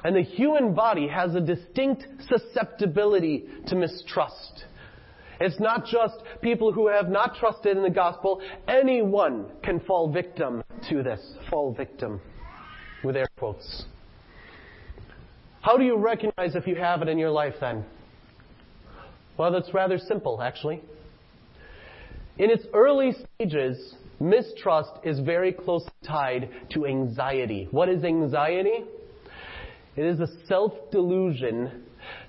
And 0.03 0.15
the 0.15 0.21
human 0.21 0.75
body 0.75 1.07
has 1.07 1.33
a 1.35 1.41
distinct 1.41 2.05
susceptibility 2.29 3.45
to 3.67 3.75
mistrust. 3.75 4.65
It's 5.39 5.59
not 5.59 5.85
just 5.85 6.15
people 6.41 6.71
who 6.71 6.87
have 6.87 7.09
not 7.09 7.35
trusted 7.35 7.77
in 7.77 7.83
the 7.83 7.89
gospel. 7.89 8.41
Anyone 8.67 9.45
can 9.63 9.79
fall 9.79 10.11
victim 10.11 10.63
to 10.89 11.01
this. 11.01 11.19
Fall 11.49 11.73
victim. 11.73 12.19
With 13.03 13.15
air 13.15 13.27
quotes. 13.37 13.85
How 15.67 15.75
do 15.75 15.83
you 15.83 15.97
recognize 15.97 16.55
if 16.55 16.65
you 16.65 16.75
have 16.75 17.01
it 17.01 17.09
in 17.09 17.17
your 17.17 17.29
life 17.29 17.55
then? 17.59 17.83
Well, 19.35 19.51
that's 19.51 19.73
rather 19.73 19.97
simple, 19.97 20.41
actually. 20.41 20.81
In 22.37 22.49
its 22.49 22.63
early 22.73 23.13
stages, 23.35 23.95
mistrust 24.17 24.91
is 25.03 25.19
very 25.19 25.51
closely 25.51 25.91
tied 26.07 26.49
to 26.69 26.85
anxiety. 26.85 27.67
What 27.71 27.89
is 27.89 28.05
anxiety? 28.05 28.85
It 29.97 30.05
is 30.05 30.21
a 30.21 30.27
self-delusion 30.47 31.83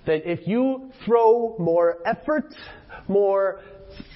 that 0.04 0.28
if 0.28 0.48
you 0.48 0.90
throw 1.06 1.54
more 1.60 1.98
effort, 2.04 2.52
more 3.06 3.60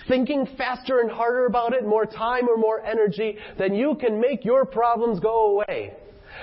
thinking 0.08 0.48
faster 0.58 0.98
and 0.98 1.08
harder 1.08 1.46
about 1.46 1.74
it, 1.74 1.86
more 1.86 2.06
time 2.06 2.48
or 2.48 2.56
more 2.56 2.84
energy, 2.84 3.36
then 3.56 3.72
you 3.72 3.94
can 4.00 4.20
make 4.20 4.44
your 4.44 4.64
problems 4.64 5.20
go 5.20 5.52
away. 5.52 5.92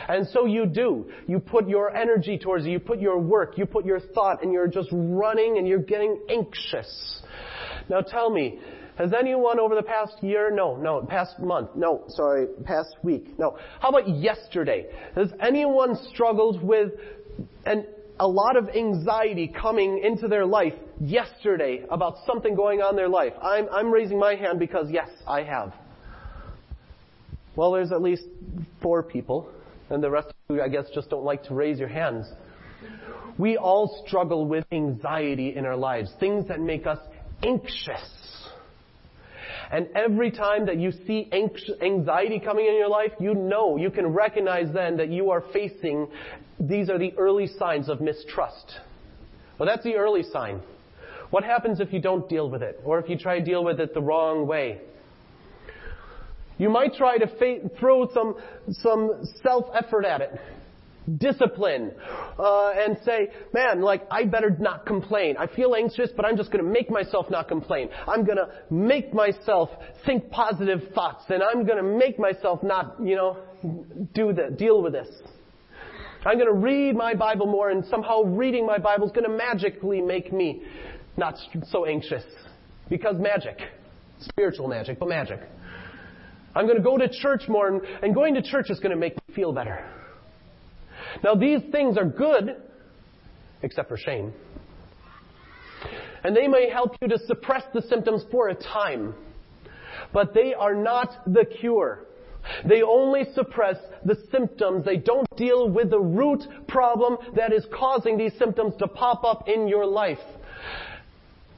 And 0.09 0.27
so 0.29 0.45
you 0.47 0.65
do. 0.65 1.05
You 1.27 1.39
put 1.39 1.69
your 1.69 1.95
energy 1.95 2.39
towards 2.39 2.65
it. 2.65 2.69
You 2.69 2.79
put 2.79 2.99
your 2.99 3.19
work. 3.19 3.59
You 3.59 3.67
put 3.67 3.85
your 3.85 3.99
thought 3.99 4.43
and 4.43 4.51
you're 4.51 4.67
just 4.67 4.89
running 4.91 5.59
and 5.59 5.67
you're 5.67 5.77
getting 5.77 6.19
anxious. 6.27 7.21
Now 7.89 8.01
tell 8.01 8.31
me, 8.31 8.59
has 8.97 9.13
anyone 9.17 9.59
over 9.59 9.75
the 9.75 9.83
past 9.83 10.15
year, 10.21 10.51
no, 10.51 10.75
no, 10.75 11.05
past 11.07 11.39
month, 11.39 11.69
no, 11.75 12.03
sorry, 12.09 12.47
past 12.65 12.95
week, 13.03 13.37
no. 13.39 13.57
How 13.79 13.89
about 13.89 14.09
yesterday? 14.09 14.87
Has 15.15 15.29
anyone 15.39 15.95
struggled 16.11 16.61
with 16.61 16.91
an, 17.65 17.85
a 18.19 18.27
lot 18.27 18.57
of 18.57 18.67
anxiety 18.69 19.47
coming 19.47 20.01
into 20.03 20.27
their 20.27 20.45
life 20.45 20.73
yesterday 20.99 21.85
about 21.89 22.15
something 22.25 22.55
going 22.55 22.81
on 22.81 22.91
in 22.91 22.95
their 22.97 23.07
life? 23.07 23.33
I'm, 23.41 23.69
I'm 23.71 23.91
raising 23.91 24.19
my 24.19 24.35
hand 24.35 24.59
because 24.59 24.87
yes, 24.89 25.09
I 25.27 25.43
have. 25.43 25.73
Well, 27.55 27.71
there's 27.71 27.91
at 27.91 28.01
least 28.01 28.23
four 28.81 29.03
people 29.03 29.49
and 29.89 30.03
the 30.03 30.09
rest 30.09 30.27
of 30.27 30.55
you, 30.55 30.61
I 30.61 30.67
guess, 30.67 30.85
just 30.93 31.09
don't 31.09 31.23
like 31.23 31.43
to 31.45 31.53
raise 31.53 31.79
your 31.79 31.87
hands. 31.87 32.25
We 33.37 33.57
all 33.57 34.03
struggle 34.05 34.45
with 34.45 34.65
anxiety 34.71 35.55
in 35.55 35.65
our 35.65 35.77
lives, 35.77 36.11
things 36.19 36.47
that 36.47 36.59
make 36.59 36.85
us 36.85 36.99
anxious. 37.43 38.19
And 39.71 39.87
every 39.95 40.31
time 40.31 40.65
that 40.65 40.77
you 40.77 40.91
see 41.07 41.29
anxiety 41.31 42.39
coming 42.39 42.65
in 42.65 42.75
your 42.75 42.89
life, 42.89 43.11
you 43.19 43.35
know, 43.35 43.77
you 43.77 43.91
can 43.91 44.07
recognize 44.07 44.73
then 44.73 44.97
that 44.97 45.09
you 45.09 45.29
are 45.29 45.43
facing, 45.53 46.07
these 46.59 46.89
are 46.89 46.97
the 46.97 47.13
early 47.17 47.47
signs 47.47 47.87
of 47.87 48.01
mistrust. 48.01 48.79
Well, 49.57 49.67
that's 49.67 49.83
the 49.83 49.95
early 49.95 50.23
sign. 50.23 50.61
What 51.29 51.43
happens 51.43 51.79
if 51.79 51.93
you 51.93 52.01
don't 52.01 52.27
deal 52.27 52.49
with 52.49 52.63
it? 52.63 52.81
Or 52.83 52.99
if 52.99 53.07
you 53.09 53.17
try 53.17 53.37
to 53.37 53.45
deal 53.45 53.63
with 53.63 53.79
it 53.79 53.93
the 53.93 54.01
wrong 54.01 54.47
way? 54.47 54.81
You 56.59 56.69
might 56.69 56.93
try 56.93 57.17
to 57.17 57.25
fa- 57.25 57.69
throw 57.79 58.07
some, 58.13 58.35
some 58.69 59.23
self-effort 59.41 60.05
at 60.05 60.21
it. 60.21 60.39
Discipline. 61.17 61.93
Uh, 62.37 62.71
and 62.75 62.97
say, 63.03 63.29
man, 63.53 63.81
like, 63.81 64.03
I 64.11 64.25
better 64.25 64.55
not 64.59 64.85
complain. 64.85 65.37
I 65.37 65.47
feel 65.47 65.73
anxious, 65.73 66.09
but 66.15 66.25
I'm 66.25 66.37
just 66.37 66.51
gonna 66.51 66.63
make 66.63 66.91
myself 66.91 67.27
not 67.31 67.47
complain. 67.47 67.89
I'm 68.07 68.25
gonna 68.25 68.49
make 68.69 69.13
myself 69.13 69.69
think 70.05 70.29
positive 70.29 70.81
thoughts, 70.93 71.23
and 71.29 71.41
I'm 71.41 71.65
gonna 71.65 71.81
make 71.81 72.19
myself 72.19 72.61
not, 72.61 72.97
you 73.01 73.15
know, 73.15 73.37
do 74.13 74.33
the, 74.33 74.53
deal 74.55 74.83
with 74.83 74.93
this. 74.93 75.07
I'm 76.25 76.37
gonna 76.37 76.53
read 76.53 76.95
my 76.95 77.15
Bible 77.15 77.47
more, 77.47 77.69
and 77.69 77.85
somehow 77.85 78.23
reading 78.23 78.65
my 78.65 78.77
Bible 78.77 79.07
is 79.07 79.13
gonna 79.13 79.29
magically 79.29 80.01
make 80.01 80.33
me 80.33 80.61
not 81.15 81.37
so 81.71 81.85
anxious. 81.85 82.23
Because 82.89 83.15
magic. 83.17 83.57
Spiritual 84.19 84.67
magic, 84.67 84.99
but 84.99 85.07
magic. 85.07 85.39
I'm 86.55 86.65
going 86.65 86.77
to 86.77 86.83
go 86.83 86.97
to 86.97 87.07
church 87.21 87.43
more, 87.47 87.81
and, 88.01 88.15
going 88.15 88.33
to 88.35 88.41
church 88.41 88.69
is 88.69 88.79
going 88.79 88.91
to 88.91 88.97
make 88.97 89.15
me 89.15 89.35
feel 89.35 89.53
better. 89.53 89.85
Now, 91.23 91.35
these 91.35 91.61
things 91.71 91.97
are 91.97 92.05
good, 92.05 92.57
except 93.61 93.89
for 93.89 93.97
shame. 93.97 94.33
And 96.23 96.35
they 96.35 96.47
may 96.47 96.69
help 96.69 96.95
you 97.01 97.07
to 97.07 97.19
suppress 97.27 97.63
the 97.73 97.81
symptoms 97.83 98.23
for 98.31 98.49
a 98.49 98.55
time, 98.55 99.15
but 100.13 100.33
they 100.33 100.53
are 100.53 100.75
not 100.75 101.09
the 101.25 101.45
cure. 101.45 102.05
They 102.67 102.81
only 102.81 103.23
suppress 103.35 103.77
the 104.05 104.15
symptoms. 104.31 104.85
They 104.85 104.97
don't 104.97 105.27
deal 105.37 105.69
with 105.69 105.89
the 105.89 105.99
root 105.99 106.41
problem 106.67 107.17
that 107.35 107.53
is 107.53 107.65
causing 107.73 108.17
these 108.17 108.33
symptoms 108.37 108.73
to 108.79 108.87
pop 108.87 109.23
up 109.23 109.47
in 109.47 109.67
your 109.67 109.85
life. 109.85 110.19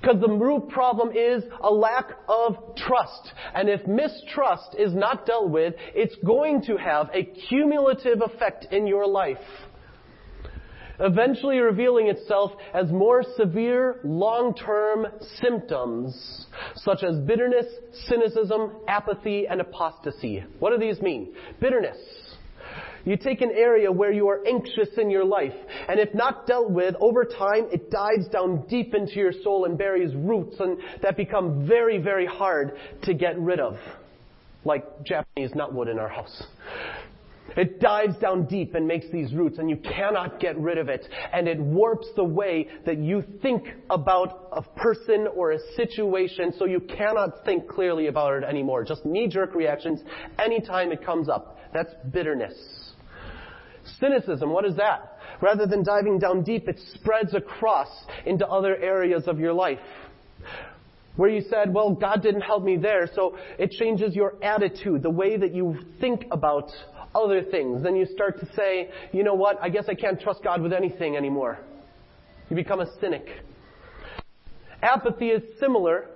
Because 0.01 0.19
the 0.19 0.29
root 0.29 0.69
problem 0.69 1.11
is 1.15 1.43
a 1.61 1.71
lack 1.71 2.09
of 2.27 2.55
trust. 2.75 3.33
And 3.53 3.69
if 3.69 3.85
mistrust 3.85 4.75
is 4.77 4.93
not 4.95 5.25
dealt 5.27 5.49
with, 5.49 5.75
it's 5.93 6.15
going 6.25 6.63
to 6.63 6.77
have 6.77 7.09
a 7.13 7.23
cumulative 7.23 8.21
effect 8.21 8.65
in 8.71 8.87
your 8.87 9.07
life. 9.07 9.37
Eventually 10.99 11.57
revealing 11.57 12.07
itself 12.07 12.51
as 12.73 12.91
more 12.91 13.23
severe 13.35 13.99
long-term 14.03 15.07
symptoms, 15.41 16.45
such 16.75 17.03
as 17.03 17.17
bitterness, 17.19 17.65
cynicism, 18.07 18.71
apathy, 18.87 19.47
and 19.47 19.61
apostasy. 19.61 20.43
What 20.59 20.71
do 20.71 20.77
these 20.77 21.01
mean? 21.01 21.33
Bitterness 21.59 21.97
you 23.05 23.17
take 23.17 23.41
an 23.41 23.51
area 23.51 23.91
where 23.91 24.11
you 24.11 24.27
are 24.27 24.45
anxious 24.47 24.89
in 24.97 25.09
your 25.09 25.25
life, 25.25 25.53
and 25.87 25.99
if 25.99 26.13
not 26.13 26.47
dealt 26.47 26.71
with, 26.71 26.95
over 26.99 27.25
time 27.25 27.67
it 27.71 27.89
dives 27.91 28.27
down 28.29 28.65
deep 28.67 28.93
into 28.93 29.15
your 29.15 29.33
soul 29.43 29.65
and 29.65 29.77
buries 29.77 30.15
roots 30.15 30.55
and 30.59 30.77
that 31.01 31.17
become 31.17 31.67
very, 31.67 31.97
very 31.97 32.25
hard 32.25 32.73
to 33.03 33.13
get 33.13 33.39
rid 33.39 33.59
of. 33.59 33.77
Like 34.63 35.03
Japanese 35.03 35.51
knotweed 35.51 35.89
in 35.89 35.97
our 35.97 36.09
house. 36.09 36.43
It 37.57 37.79
dives 37.79 38.15
down 38.17 38.45
deep 38.45 38.75
and 38.75 38.87
makes 38.87 39.07
these 39.11 39.33
roots, 39.33 39.57
and 39.57 39.69
you 39.69 39.77
cannot 39.77 40.39
get 40.39 40.57
rid 40.57 40.77
of 40.77 40.87
it. 40.87 41.05
And 41.33 41.47
it 41.47 41.59
warps 41.59 42.07
the 42.15 42.23
way 42.23 42.67
that 42.85 42.97
you 42.97 43.23
think 43.41 43.65
about 43.89 44.47
a 44.51 44.61
person 44.61 45.27
or 45.35 45.51
a 45.51 45.59
situation, 45.75 46.53
so 46.57 46.65
you 46.65 46.79
cannot 46.79 47.43
think 47.43 47.67
clearly 47.67 48.07
about 48.07 48.35
it 48.35 48.43
anymore. 48.43 48.85
Just 48.85 49.05
knee 49.05 49.27
jerk 49.27 49.53
reactions 49.53 50.01
anytime 50.39 50.91
it 50.91 51.03
comes 51.03 51.27
up. 51.27 51.57
That's 51.73 51.93
bitterness. 52.11 52.80
Cynicism, 53.99 54.49
what 54.51 54.65
is 54.65 54.75
that? 54.77 55.17
Rather 55.41 55.65
than 55.65 55.83
diving 55.83 56.19
down 56.19 56.43
deep, 56.43 56.67
it 56.67 56.79
spreads 56.95 57.33
across 57.33 57.89
into 58.25 58.47
other 58.47 58.75
areas 58.77 59.27
of 59.27 59.39
your 59.39 59.53
life. 59.53 59.79
Where 61.15 61.29
you 61.29 61.41
said, 61.49 61.73
well, 61.73 61.93
God 61.93 62.21
didn't 62.21 62.41
help 62.41 62.63
me 62.63 62.77
there, 62.77 63.09
so 63.13 63.37
it 63.59 63.71
changes 63.71 64.15
your 64.15 64.35
attitude, 64.43 65.03
the 65.03 65.09
way 65.09 65.35
that 65.37 65.53
you 65.53 65.77
think 65.99 66.25
about 66.31 66.71
other 67.13 67.43
things. 67.43 67.83
Then 67.83 67.95
you 67.95 68.05
start 68.05 68.39
to 68.39 68.45
say, 68.55 68.89
you 69.11 69.23
know 69.23 69.33
what, 69.33 69.57
I 69.61 69.69
guess 69.69 69.85
I 69.89 69.93
can't 69.93 70.19
trust 70.19 70.43
God 70.43 70.61
with 70.61 70.73
anything 70.73 71.17
anymore. 71.17 71.59
You 72.49 72.55
become 72.55 72.79
a 72.79 72.99
cynic. 72.99 73.27
Apathy 74.81 75.29
is 75.29 75.43
similar, 75.59 76.07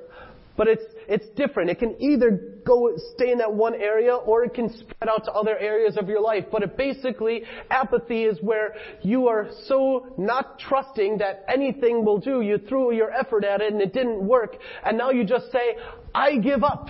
but 0.58 0.68
it's, 0.68 0.84
it's 1.08 1.28
different. 1.36 1.70
It 1.70 1.80
can 1.80 2.02
either 2.02 2.32
go, 2.66 2.92
stay 3.14 3.32
in 3.32 3.38
that 3.40 3.54
one 3.54 3.76
area 3.76 4.16
or 4.16 4.44
it 4.44 4.54
can 4.54 4.70
spread 4.70 5.10
out 5.10 5.26
to 5.26 5.32
other 5.32 5.58
areas 5.58 5.98
of 5.98 6.08
your 6.08 6.22
life. 6.22 6.46
But 6.52 6.64
it 6.64 6.78
basically, 6.78 7.44
apathy 7.70 8.24
is 8.24 8.40
where 8.42 8.76
you 9.02 9.28
are 9.28 9.50
so 9.66 10.14
not 10.18 10.60
trusting 10.60 11.18
that 11.20 11.46
anything 11.48 12.06
will 12.06 12.20
do. 12.20 12.42
You 12.42 12.58
threw 12.58 12.94
your 12.94 13.12
effort 13.12 13.44
at 13.44 13.62
it 13.62 13.74
and 13.74 13.82
it 13.82 13.94
didn't 13.94 14.26
work. 14.26 14.56
And 14.86 14.98
now 14.98 15.12
you 15.12 15.26
just 15.26 15.52
say, 15.52 15.78
I 16.14 16.38
give 16.38 16.64
up. 16.64 16.88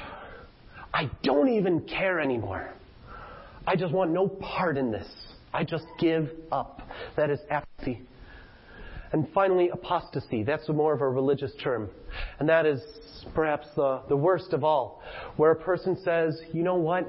I 0.94 1.10
don't 1.24 1.50
even 1.50 1.82
care 1.82 2.20
anymore. 2.20 2.72
I 3.68 3.76
just 3.76 3.94
want 3.94 4.12
no 4.12 4.28
part 4.28 4.78
in 4.78 4.92
this. 4.92 5.08
I 5.54 5.64
just 5.64 5.86
give 6.00 6.30
up. 6.52 6.82
That 7.18 7.30
is 7.30 7.40
apathy. 7.50 8.02
And 9.12 9.28
finally, 9.34 9.70
apostasy. 9.70 10.44
That's 10.44 10.68
more 10.70 10.94
of 10.94 11.02
a 11.02 11.10
religious 11.10 11.52
term. 11.64 11.90
And 12.40 12.50
that 12.50 12.66
is 12.66 12.82
perhaps 13.34 13.68
the, 13.76 14.02
the 14.10 14.16
worst 14.16 14.54
of 14.54 14.64
all, 14.64 15.02
where 15.38 15.52
a 15.52 15.56
person 15.56 15.98
says, 16.04 16.40
you 16.54 16.64
know 16.64 16.76
what? 16.76 17.06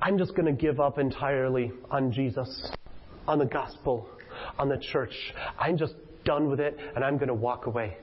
I'm 0.00 0.18
just 0.18 0.34
going 0.36 0.46
to 0.46 0.52
give 0.52 0.78
up 0.78 0.98
entirely 0.98 1.72
on 1.90 2.12
Jesus, 2.12 2.70
on 3.26 3.38
the 3.38 3.46
gospel, 3.46 4.08
on 4.58 4.68
the 4.68 4.78
church. 4.78 5.14
I'm 5.58 5.76
just 5.78 5.94
done 6.24 6.48
with 6.50 6.60
it 6.60 6.78
and 6.94 7.04
I'm 7.04 7.16
going 7.16 7.28
to 7.28 7.34
walk 7.34 7.66
away. 7.66 7.96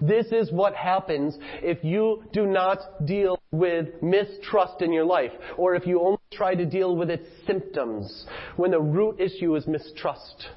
This 0.00 0.26
is 0.32 0.50
what 0.52 0.74
happens 0.74 1.36
if 1.62 1.82
you 1.84 2.24
do 2.32 2.46
not 2.46 2.78
deal 3.04 3.40
with 3.50 3.88
mistrust 4.02 4.80
in 4.80 4.92
your 4.92 5.04
life, 5.04 5.32
or 5.56 5.74
if 5.74 5.86
you 5.86 6.00
only 6.00 6.18
try 6.32 6.54
to 6.54 6.66
deal 6.66 6.96
with 6.96 7.10
its 7.10 7.26
symptoms, 7.46 8.26
when 8.56 8.70
the 8.70 8.80
root 8.80 9.20
issue 9.20 9.54
is 9.54 9.66
mistrust. 9.66 10.48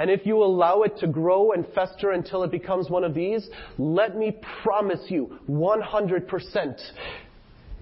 And 0.00 0.10
if 0.10 0.24
you 0.24 0.42
allow 0.42 0.80
it 0.80 0.96
to 1.00 1.06
grow 1.06 1.52
and 1.52 1.66
fester 1.74 2.12
until 2.12 2.42
it 2.42 2.50
becomes 2.50 2.88
one 2.88 3.04
of 3.04 3.12
these, 3.12 3.46
let 3.76 4.16
me 4.16 4.34
promise 4.62 5.10
you 5.10 5.38
100%, 5.46 6.80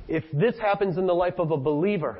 if 0.08 0.24
this 0.32 0.58
happens 0.58 0.98
in 0.98 1.06
the 1.06 1.14
life 1.14 1.38
of 1.38 1.52
a 1.52 1.56
believer, 1.56 2.18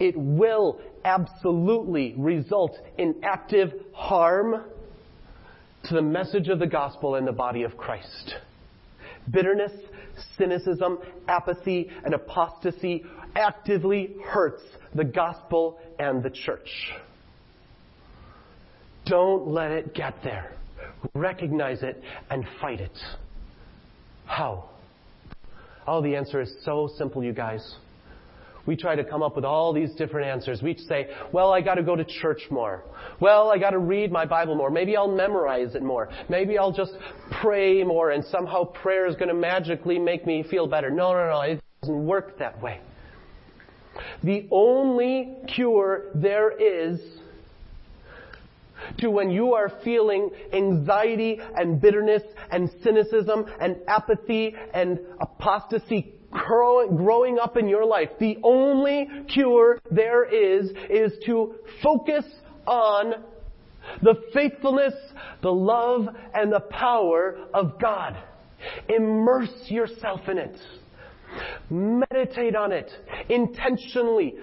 it 0.00 0.16
will 0.16 0.80
absolutely 1.04 2.16
result 2.18 2.76
in 2.98 3.14
active 3.22 3.72
harm 3.92 4.64
to 5.84 5.94
the 5.94 6.02
message 6.02 6.48
of 6.48 6.58
the 6.58 6.66
gospel 6.66 7.14
and 7.14 7.24
the 7.24 7.30
body 7.30 7.62
of 7.62 7.76
Christ. 7.76 8.34
Bitterness, 9.30 9.70
cynicism, 10.36 10.98
apathy, 11.28 11.88
and 12.04 12.12
apostasy 12.12 13.04
actively 13.36 14.16
hurts 14.24 14.62
the 14.96 15.04
gospel 15.04 15.78
and 16.00 16.24
the 16.24 16.30
church. 16.30 16.90
Don't 19.08 19.48
let 19.48 19.70
it 19.70 19.94
get 19.94 20.14
there. 20.22 20.52
Recognize 21.14 21.82
it 21.82 22.02
and 22.30 22.44
fight 22.60 22.80
it. 22.80 22.96
How? 24.26 24.68
Oh, 25.86 26.02
the 26.02 26.14
answer 26.16 26.40
is 26.40 26.52
so 26.64 26.90
simple, 26.96 27.24
you 27.24 27.32
guys. 27.32 27.76
We 28.66 28.76
try 28.76 28.96
to 28.96 29.04
come 29.04 29.22
up 29.22 29.34
with 29.34 29.46
all 29.46 29.72
these 29.72 29.94
different 29.94 30.28
answers. 30.28 30.60
We 30.62 30.76
say, 30.76 31.08
well, 31.32 31.54
I 31.54 31.62
gotta 31.62 31.82
go 31.82 31.96
to 31.96 32.04
church 32.04 32.42
more. 32.50 32.82
Well, 33.18 33.50
I 33.50 33.56
gotta 33.56 33.78
read 33.78 34.12
my 34.12 34.26
Bible 34.26 34.54
more. 34.54 34.70
Maybe 34.70 34.94
I'll 34.94 35.10
memorize 35.10 35.74
it 35.74 35.82
more. 35.82 36.10
Maybe 36.28 36.58
I'll 36.58 36.72
just 36.72 36.92
pray 37.40 37.82
more 37.82 38.10
and 38.10 38.22
somehow 38.26 38.64
prayer 38.64 39.06
is 39.06 39.16
gonna 39.16 39.32
magically 39.32 39.98
make 39.98 40.26
me 40.26 40.44
feel 40.50 40.66
better. 40.66 40.90
No, 40.90 41.14
no, 41.14 41.30
no. 41.30 41.40
It 41.40 41.62
doesn't 41.80 42.06
work 42.06 42.38
that 42.38 42.60
way. 42.60 42.80
The 44.22 44.46
only 44.50 45.34
cure 45.54 46.04
there 46.14 46.50
is 46.50 47.00
to 48.98 49.10
when 49.10 49.30
you 49.30 49.54
are 49.54 49.72
feeling 49.84 50.30
anxiety 50.52 51.40
and 51.56 51.80
bitterness 51.80 52.22
and 52.50 52.70
cynicism 52.82 53.46
and 53.60 53.76
apathy 53.86 54.54
and 54.74 54.98
apostasy 55.20 56.14
growing 56.30 57.38
up 57.38 57.56
in 57.56 57.68
your 57.68 57.84
life. 57.84 58.10
The 58.20 58.38
only 58.42 59.08
cure 59.32 59.80
there 59.90 60.24
is, 60.24 60.70
is 60.90 61.12
to 61.26 61.54
focus 61.82 62.24
on 62.66 63.14
the 64.02 64.14
faithfulness, 64.34 64.94
the 65.42 65.52
love, 65.52 66.06
and 66.34 66.52
the 66.52 66.60
power 66.60 67.38
of 67.54 67.80
God. 67.80 68.16
Immerse 68.88 69.70
yourself 69.70 70.28
in 70.28 70.38
it. 70.38 70.58
Meditate 71.70 72.56
on 72.56 72.72
it 72.72 72.90
intentionally. 73.28 74.34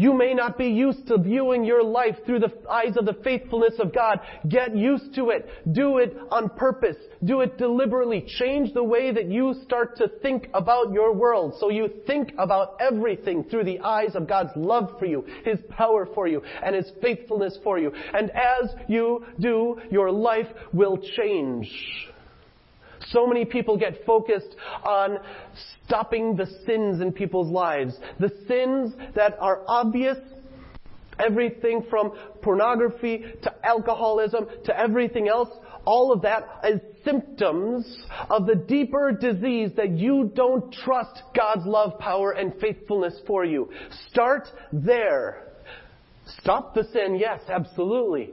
You 0.00 0.14
may 0.14 0.32
not 0.32 0.56
be 0.56 0.68
used 0.68 1.08
to 1.08 1.18
viewing 1.18 1.62
your 1.62 1.84
life 1.84 2.16
through 2.24 2.38
the 2.38 2.50
eyes 2.70 2.96
of 2.96 3.04
the 3.04 3.18
faithfulness 3.22 3.74
of 3.78 3.94
God. 3.94 4.20
Get 4.48 4.74
used 4.74 5.14
to 5.16 5.28
it. 5.28 5.46
Do 5.72 5.98
it 5.98 6.16
on 6.30 6.48
purpose. 6.48 6.96
Do 7.22 7.42
it 7.42 7.58
deliberately. 7.58 8.24
Change 8.38 8.72
the 8.72 8.82
way 8.82 9.12
that 9.12 9.26
you 9.26 9.54
start 9.62 9.98
to 9.98 10.08
think 10.22 10.48
about 10.54 10.94
your 10.94 11.12
world 11.12 11.56
so 11.60 11.68
you 11.68 11.90
think 12.06 12.32
about 12.38 12.78
everything 12.80 13.44
through 13.44 13.64
the 13.64 13.80
eyes 13.80 14.14
of 14.14 14.26
God's 14.26 14.56
love 14.56 14.98
for 14.98 15.04
you, 15.04 15.22
His 15.44 15.58
power 15.68 16.08
for 16.14 16.26
you, 16.26 16.40
and 16.64 16.74
His 16.74 16.90
faithfulness 17.02 17.58
for 17.62 17.78
you. 17.78 17.92
And 18.14 18.30
as 18.30 18.70
you 18.88 19.26
do, 19.38 19.82
your 19.90 20.10
life 20.10 20.48
will 20.72 20.96
change. 20.96 21.70
So 23.12 23.26
many 23.26 23.44
people 23.44 23.76
get 23.76 24.04
focused 24.04 24.54
on 24.84 25.18
stopping 25.84 26.36
the 26.36 26.46
sins 26.66 27.00
in 27.00 27.12
people's 27.12 27.50
lives. 27.50 27.96
The 28.18 28.30
sins 28.46 28.94
that 29.14 29.36
are 29.40 29.62
obvious, 29.66 30.18
everything 31.18 31.84
from 31.90 32.12
pornography 32.42 33.24
to 33.42 33.66
alcoholism 33.66 34.46
to 34.64 34.78
everything 34.78 35.28
else, 35.28 35.48
all 35.84 36.12
of 36.12 36.22
that 36.22 36.46
is 36.68 36.80
symptoms 37.04 38.04
of 38.28 38.46
the 38.46 38.54
deeper 38.54 39.12
disease 39.12 39.70
that 39.76 39.90
you 39.90 40.30
don't 40.34 40.72
trust 40.72 41.22
God's 41.34 41.66
love, 41.66 41.98
power, 41.98 42.32
and 42.32 42.52
faithfulness 42.60 43.18
for 43.26 43.44
you. 43.44 43.70
Start 44.10 44.46
there. 44.72 45.48
Stop 46.40 46.74
the 46.74 46.84
sin, 46.92 47.16
yes, 47.18 47.40
absolutely. 47.48 48.30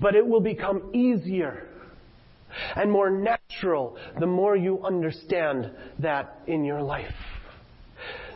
But 0.00 0.14
it 0.14 0.26
will 0.26 0.40
become 0.40 0.90
easier 0.94 1.67
and 2.76 2.90
more 2.90 3.10
natural 3.10 3.96
the 4.18 4.26
more 4.26 4.56
you 4.56 4.82
understand 4.84 5.70
that 5.98 6.40
in 6.46 6.64
your 6.64 6.82
life. 6.82 7.14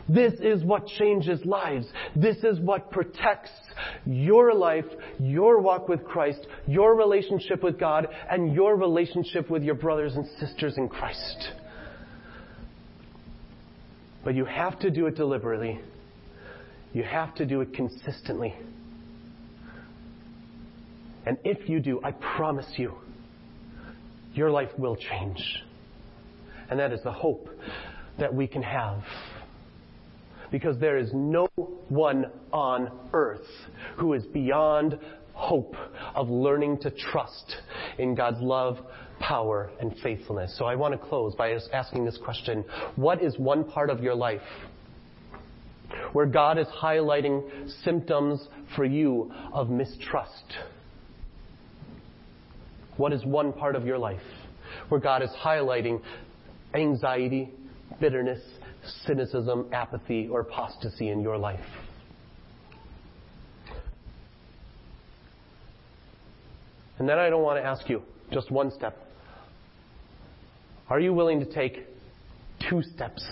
This 0.09 0.33
is 0.41 0.63
what 0.63 0.85
changes 0.85 1.45
lives. 1.45 1.87
This 2.15 2.37
is 2.43 2.59
what 2.59 2.91
protects 2.91 3.51
your 4.05 4.53
life, 4.53 4.85
your 5.19 5.61
walk 5.61 5.87
with 5.87 6.03
Christ, 6.03 6.45
your 6.67 6.95
relationship 6.95 7.63
with 7.63 7.79
God, 7.79 8.07
and 8.29 8.53
your 8.53 8.75
relationship 8.75 9.49
with 9.49 9.63
your 9.63 9.75
brothers 9.75 10.15
and 10.15 10.25
sisters 10.39 10.77
in 10.77 10.89
Christ. 10.89 11.51
But 14.25 14.35
you 14.35 14.45
have 14.45 14.79
to 14.79 14.89
do 14.89 15.07
it 15.07 15.15
deliberately. 15.15 15.79
You 16.93 17.03
have 17.03 17.33
to 17.35 17.45
do 17.45 17.61
it 17.61 17.73
consistently. 17.73 18.53
And 21.25 21.37
if 21.45 21.69
you 21.69 21.79
do, 21.79 22.01
I 22.03 22.11
promise 22.11 22.67
you, 22.75 22.93
your 24.33 24.51
life 24.51 24.69
will 24.77 24.95
change. 24.95 25.41
And 26.69 26.79
that 26.79 26.91
is 26.91 27.01
the 27.03 27.11
hope 27.11 27.49
that 28.19 28.33
we 28.33 28.47
can 28.47 28.63
have. 28.63 29.01
Because 30.51 30.79
there 30.79 30.97
is 30.97 31.09
no 31.13 31.47
one 31.89 32.25
on 32.51 32.91
earth 33.13 33.45
who 33.97 34.13
is 34.13 34.23
beyond 34.25 34.99
hope 35.33 35.75
of 36.15 36.29
learning 36.29 36.77
to 36.79 36.91
trust 36.91 37.55
in 37.97 38.15
God's 38.15 38.39
love, 38.39 38.77
power, 39.19 39.71
and 39.79 39.95
faithfulness. 40.03 40.55
So 40.57 40.65
I 40.65 40.75
want 40.75 40.93
to 40.93 41.07
close 41.07 41.33
by 41.35 41.57
asking 41.71 42.05
this 42.05 42.19
question 42.23 42.63
What 42.95 43.23
is 43.23 43.37
one 43.37 43.63
part 43.63 43.89
of 43.89 44.01
your 44.01 44.15
life 44.15 44.41
where 46.11 46.25
God 46.25 46.57
is 46.57 46.67
highlighting 46.67 47.43
symptoms 47.83 48.47
for 48.75 48.85
you 48.85 49.31
of 49.53 49.69
mistrust? 49.69 50.53
What 52.97 53.13
is 53.13 53.25
one 53.25 53.53
part 53.53 53.75
of 53.75 53.85
your 53.85 53.97
life 53.97 54.21
where 54.89 54.99
God 54.99 55.21
is 55.21 55.29
highlighting 55.43 56.01
anxiety, 56.73 57.51
bitterness, 57.99 58.41
cynicism, 59.05 59.67
apathy, 59.71 60.27
or 60.31 60.41
apostasy 60.41 61.09
in 61.09 61.21
your 61.21 61.37
life? 61.37 61.65
And 66.99 67.09
then 67.09 67.17
I 67.17 67.29
don't 67.29 67.43
want 67.43 67.61
to 67.61 67.65
ask 67.65 67.89
you 67.89 68.01
just 68.31 68.51
one 68.51 68.71
step. 68.71 68.97
Are 70.89 70.99
you 70.99 71.13
willing 71.13 71.39
to 71.39 71.45
take 71.45 71.85
two 72.69 72.81
steps? 72.93 73.25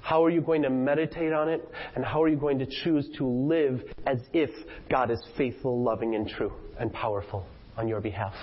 How 0.00 0.22
are 0.24 0.30
you 0.30 0.40
going 0.40 0.62
to 0.62 0.70
meditate 0.70 1.32
on 1.32 1.48
it? 1.48 1.66
And 1.94 2.04
how 2.04 2.22
are 2.22 2.28
you 2.28 2.36
going 2.36 2.58
to 2.58 2.66
choose 2.66 3.08
to 3.16 3.26
live 3.26 3.80
as 4.06 4.18
if 4.32 4.50
God 4.90 5.10
is 5.10 5.22
faithful, 5.38 5.82
loving, 5.82 6.14
and 6.14 6.28
true 6.28 6.52
and 6.78 6.92
powerful 6.92 7.46
on 7.78 7.88
your 7.88 8.00
behalf? 8.00 8.34